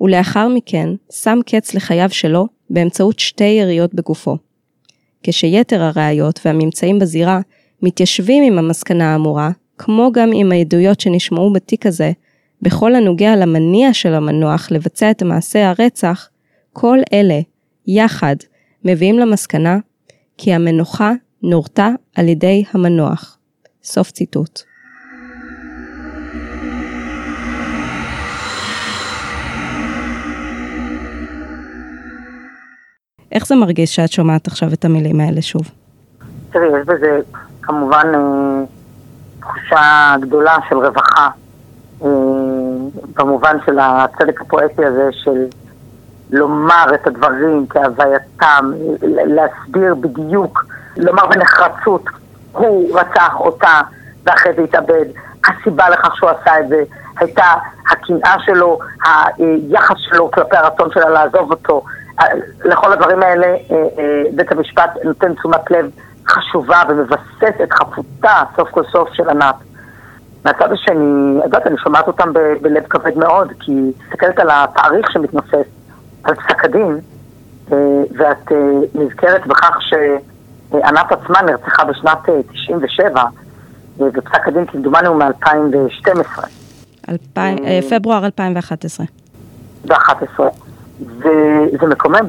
ולאחר 0.00 0.48
מכן 0.48 0.88
שם 1.12 1.38
קץ 1.46 1.74
לחייו 1.74 2.10
שלו 2.10 2.46
באמצעות 2.70 3.18
שתי 3.18 3.44
יריות 3.44 3.94
בגופו. 3.94 4.36
כשיתר 5.22 5.82
הראיות 5.82 6.40
והממצאים 6.44 6.98
בזירה 6.98 7.40
מתיישבים 7.82 8.44
עם 8.44 8.58
המסקנה 8.58 9.12
האמורה, 9.12 9.50
כמו 9.78 10.12
גם 10.12 10.30
עם 10.34 10.52
העדויות 10.52 11.00
שנשמעו 11.00 11.52
בתיק 11.52 11.86
הזה, 11.86 12.12
בכל 12.62 12.94
הנוגע 12.94 13.36
למניע 13.36 13.94
של 13.94 14.14
המנוח 14.14 14.70
לבצע 14.70 15.10
את 15.10 15.22
מעשה 15.22 15.70
הרצח, 15.70 16.28
כל 16.72 16.98
אלה, 17.12 17.40
יחד, 17.86 18.36
מביאים 18.84 19.18
למסקנה 19.18 19.78
כי 20.38 20.52
המנוחה 20.52 21.12
נורתה 21.42 21.88
על 22.14 22.28
ידי 22.28 22.64
המנוח. 22.72 23.38
סוף 23.82 24.10
ציטוט. 24.10 24.67
איך 33.32 33.46
זה 33.46 33.56
מרגיש 33.56 33.94
שאת 33.94 34.12
שומעת 34.12 34.46
עכשיו 34.46 34.68
את 34.72 34.84
המילים 34.84 35.20
האלה 35.20 35.42
שוב? 35.42 35.62
תראי, 36.50 36.66
יש 36.80 36.86
בזה 36.86 37.20
כמובן 37.62 38.06
אה, 38.14 38.64
תחושה 39.40 40.14
גדולה 40.20 40.56
של 40.68 40.76
רווחה, 40.76 41.28
אה, 42.02 42.08
במובן 43.16 43.56
של 43.66 43.78
הצדק 43.78 44.40
הפואטי 44.40 44.84
הזה 44.84 45.08
של 45.12 45.46
לומר 46.30 46.84
את 46.94 47.06
הדברים 47.06 47.66
כהווייתם, 47.68 48.70
להסביר 49.02 49.94
בדיוק, 49.94 50.64
לומר 50.96 51.26
בנחרצות, 51.26 52.04
הוא 52.52 52.98
רצח 52.98 53.34
אותה 53.40 53.80
ואחרי 54.24 54.52
זה 54.56 54.62
התאבד. 54.62 55.04
הסיבה 55.46 55.88
לכך 55.88 56.16
שהוא 56.16 56.30
עשה 56.30 56.60
את 56.60 56.68
זה 56.68 56.82
הייתה 57.16 57.44
הקנאה 57.90 58.36
שלו, 58.46 58.78
היחס 59.04 59.96
שלו 59.98 60.30
כלפי 60.30 60.56
הרצון 60.56 60.88
שלה 60.94 61.08
לעזוב 61.10 61.50
אותו. 61.50 61.84
לכל 62.64 62.92
הדברים 62.92 63.22
האלה 63.22 63.46
אה, 63.46 63.56
אה, 63.70 64.22
בית 64.34 64.52
המשפט 64.52 64.90
נותן 65.04 65.34
תשומת 65.34 65.70
לב 65.70 65.90
חשובה 66.26 66.82
ומבסס 66.88 67.60
את 67.62 67.72
חפותה 67.72 68.42
סוף 68.56 68.68
כל 68.70 68.84
סוף 68.92 69.08
של 69.12 69.28
ענת. 69.30 69.54
מהצד 70.44 70.72
השני, 70.72 71.38
את 71.38 71.44
יודעת, 71.44 71.66
אני 71.66 71.76
שומעת 71.78 72.06
אותם 72.06 72.32
ב- 72.32 72.54
בלב 72.62 72.82
כבד 72.90 73.18
מאוד, 73.18 73.52
כי 73.60 73.72
מסתכלת 73.72 74.38
על 74.38 74.48
התאריך 74.50 75.12
שמתנוסס, 75.12 75.68
על 76.24 76.34
פסק 76.34 76.64
הדין, 76.64 76.98
אה, 77.72 77.76
ואת 78.18 78.52
נזכרת 78.94 79.46
בכך 79.46 79.78
שענת 79.80 81.12
עצמה 81.12 81.42
נרצחה 81.42 81.84
בשנת 81.84 82.18
97, 82.52 83.22
ופסק 83.98 84.48
הדין 84.48 84.66
כמדומני 84.66 85.08
הוא 85.08 85.16
מ-2012. 85.16 86.46
פברואר 87.90 88.24
2011. 88.24 89.06
ב-11. 89.84 90.67
וזה 91.00 91.86
מקומם. 91.88 92.28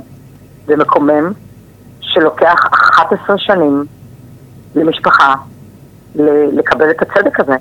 זה 0.67 0.76
מקומם 0.76 1.32
שלוקח 2.01 2.65
11 2.72 3.38
שנים 3.38 3.84
למשפחה 4.76 5.36
לקבל 6.51 6.91
את 6.91 7.01
הצדק 7.01 7.39
הזה. 7.39 7.55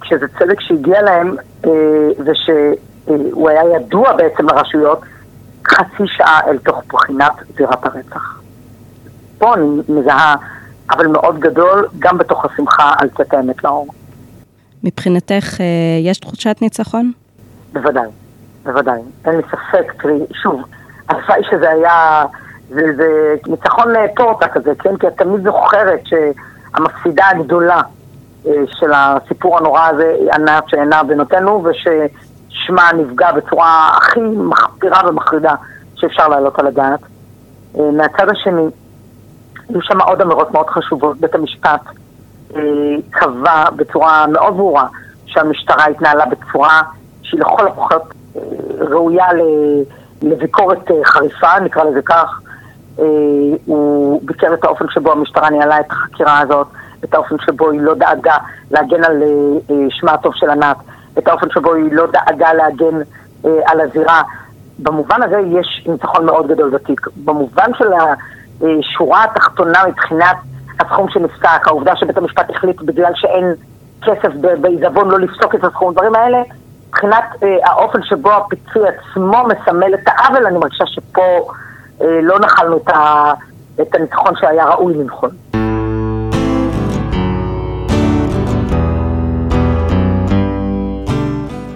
כשזה 0.00 0.26
צדק 0.38 0.60
שהגיע 0.60 1.02
להם 1.02 1.36
אה, 1.66 1.70
ושהוא 2.18 3.48
היה 3.48 3.62
ידוע 3.76 4.12
בעצם 4.12 4.46
לרשויות 4.46 5.00
חצי 5.68 6.02
שעה 6.06 6.40
אל 6.46 6.58
תוך 6.58 6.82
בחינת 6.92 7.32
זירת 7.56 7.86
הרצח. 7.86 8.40
פה 9.38 9.54
אני 9.54 9.66
מזהה 9.88 10.36
אבל 10.90 11.06
מאוד 11.06 11.40
גדול 11.40 11.88
גם 11.98 12.18
בתוך 12.18 12.44
השמחה 12.44 12.92
על 12.98 13.08
צאת 13.16 13.34
האמת 13.34 13.64
לאור. 13.64 13.86
מבחינתך 14.84 15.60
אה, 15.60 15.66
יש 16.02 16.18
תחושת 16.18 16.56
ניצחון? 16.62 17.12
בוודאי. 17.72 18.08
בוודאי, 18.64 19.00
אין 19.24 19.36
לי 19.36 19.42
ספק, 19.42 19.92
תראי, 20.02 20.18
שוב, 20.42 20.62
הלוואי 21.08 21.42
שזה 21.50 21.70
היה, 21.70 22.24
זה, 22.68 22.82
זה 22.96 23.34
ניצחון 23.46 23.94
טורטה 24.16 24.48
כזה, 24.48 24.72
כן? 24.78 24.96
כי 24.96 25.08
את 25.08 25.12
תמיד 25.16 25.44
זוכרת 25.44 26.00
שהמפסידה 26.04 27.26
הגדולה 27.28 27.80
אה, 28.46 28.52
של 28.66 28.92
הסיפור 28.94 29.58
הנורא 29.58 29.86
הזה 29.88 30.16
היא 30.20 30.30
ענת 30.32 30.68
שאינה 30.68 31.02
בנותינו, 31.02 31.64
וששמה 31.64 32.90
נפגע 32.92 33.32
בצורה 33.32 33.90
הכי 33.96 34.20
מחפירה 34.20 35.08
ומחרידה 35.08 35.54
שאפשר 35.94 36.28
להעלות 36.28 36.58
על 36.58 36.66
הדעת. 36.66 37.00
אה, 37.78 37.90
מהצד 37.96 38.28
השני, 38.28 38.66
היו 39.68 39.82
שם 39.82 40.00
עוד 40.00 40.20
אמירות 40.20 40.50
מאוד 40.52 40.66
חשובות. 40.66 41.20
בית 41.20 41.34
המשפט 41.34 41.80
אה, 42.56 42.60
קבע 43.10 43.70
בצורה 43.76 44.26
מאוד 44.26 44.56
ברורה 44.56 44.86
שהמשטרה 45.26 45.84
התנהלה 45.84 46.24
בצורה 46.26 46.82
שהיא 47.22 47.40
לכל 47.40 47.66
הפחות 47.66 48.02
ראויה 48.80 49.26
לביקורת 50.22 50.90
אה, 50.90 50.96
חריפה, 51.04 51.60
נקרא 51.60 51.84
לזה 51.84 52.02
כך. 52.02 52.40
אה, 52.98 53.04
הוא 53.66 54.20
ביקר 54.24 54.54
את 54.54 54.64
האופן 54.64 54.84
שבו 54.90 55.12
המשטרה 55.12 55.50
ניהלה 55.50 55.80
את 55.80 55.90
החקירה 55.90 56.38
הזאת, 56.38 56.66
את 57.04 57.14
האופן 57.14 57.36
שבו 57.46 57.70
היא 57.70 57.80
לא 57.80 57.94
דאגה 57.94 58.36
להגן 58.70 59.04
על 59.04 59.22
אה, 59.70 59.76
שמה 59.90 60.12
הטוב 60.12 60.32
של 60.34 60.50
ענת, 60.50 60.76
את 61.18 61.28
האופן 61.28 61.46
שבו 61.50 61.74
היא 61.74 61.92
לא 61.92 62.06
דאגה 62.06 62.52
להגן 62.52 63.00
על 63.66 63.80
הזירה. 63.80 64.22
במובן 64.78 65.22
הזה 65.22 65.38
יש 65.38 65.84
ניצחון 65.86 66.26
מאוד 66.26 66.46
גדול 66.46 66.70
בתיק. 66.70 67.00
במובן 67.24 67.70
של 67.78 67.92
השורה 67.92 69.24
התחתונה 69.24 69.78
מבחינת 69.88 70.36
הסכום 70.80 71.08
שנפסק, 71.08 71.66
העובדה 71.66 71.96
שבית 71.96 72.18
המשפט 72.18 72.50
החליט 72.50 72.82
בגלל 72.82 73.12
שאין 73.14 73.44
כסף 74.02 74.34
בעיזבון 74.60 75.08
לא 75.08 75.20
לפסוק 75.20 75.54
את 75.54 75.64
הסכום, 75.64 75.88
הדברים 75.88 76.14
האלה 76.14 76.42
מבחינת 76.94 77.24
אה, 77.42 77.56
האופן 77.64 77.98
שבו 78.02 78.32
הפיצוי 78.32 78.82
עצמו 78.88 79.44
מסמל 79.48 79.94
את 79.94 80.08
העוול, 80.08 80.46
אני 80.46 80.58
מרגישה 80.58 80.84
שפה 80.86 81.50
אה, 82.00 82.06
לא 82.22 82.38
נחלנו 82.40 82.76
את, 82.76 82.88
ה, 82.88 83.32
את 83.82 83.94
הניצחון 83.94 84.32
שהיה 84.40 84.64
ראוי 84.64 84.94
לנכון. 84.94 85.30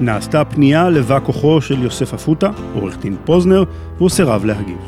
נעשתה 0.01 0.45
פנייה 0.45 0.89
לבא 0.89 1.19
כוחו 1.21 1.61
של 1.61 1.83
יוסף 1.83 2.15
אפוטה, 2.15 2.51
עורך 2.75 2.99
דין 2.99 3.17
פוזנר, 3.25 3.65
והוא 3.97 4.11
סירב 4.11 4.45
להגיב. 4.45 4.79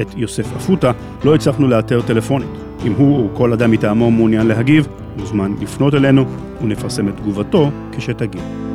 את 0.00 0.06
יוסף 0.16 0.56
אפוטה 0.56 0.90
לא 1.24 1.34
הצלחנו 1.34 1.68
לאתר 1.68 2.00
טלפונית. 2.06 2.50
אם 2.86 2.92
הוא 2.92 3.18
או 3.18 3.36
כל 3.36 3.52
אדם 3.52 3.70
מטעמו 3.70 4.10
מעוניין 4.10 4.46
להגיב, 4.46 4.88
מוזמן 5.16 5.52
לפנות 5.60 5.94
אלינו 5.94 6.24
ונפרסם 6.60 7.08
את 7.08 7.16
תגובתו 7.16 7.70
כשתגיב. 7.92 8.69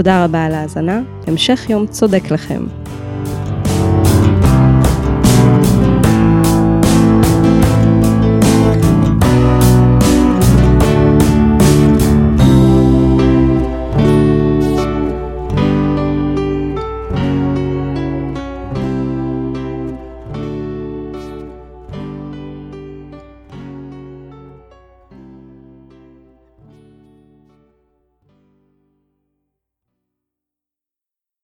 תודה 0.00 0.24
רבה 0.24 0.44
על 0.44 0.54
ההאזנה, 0.54 1.00
המשך 1.26 1.70
יום 1.70 1.86
צודק 1.86 2.22
לכם. 2.30 2.79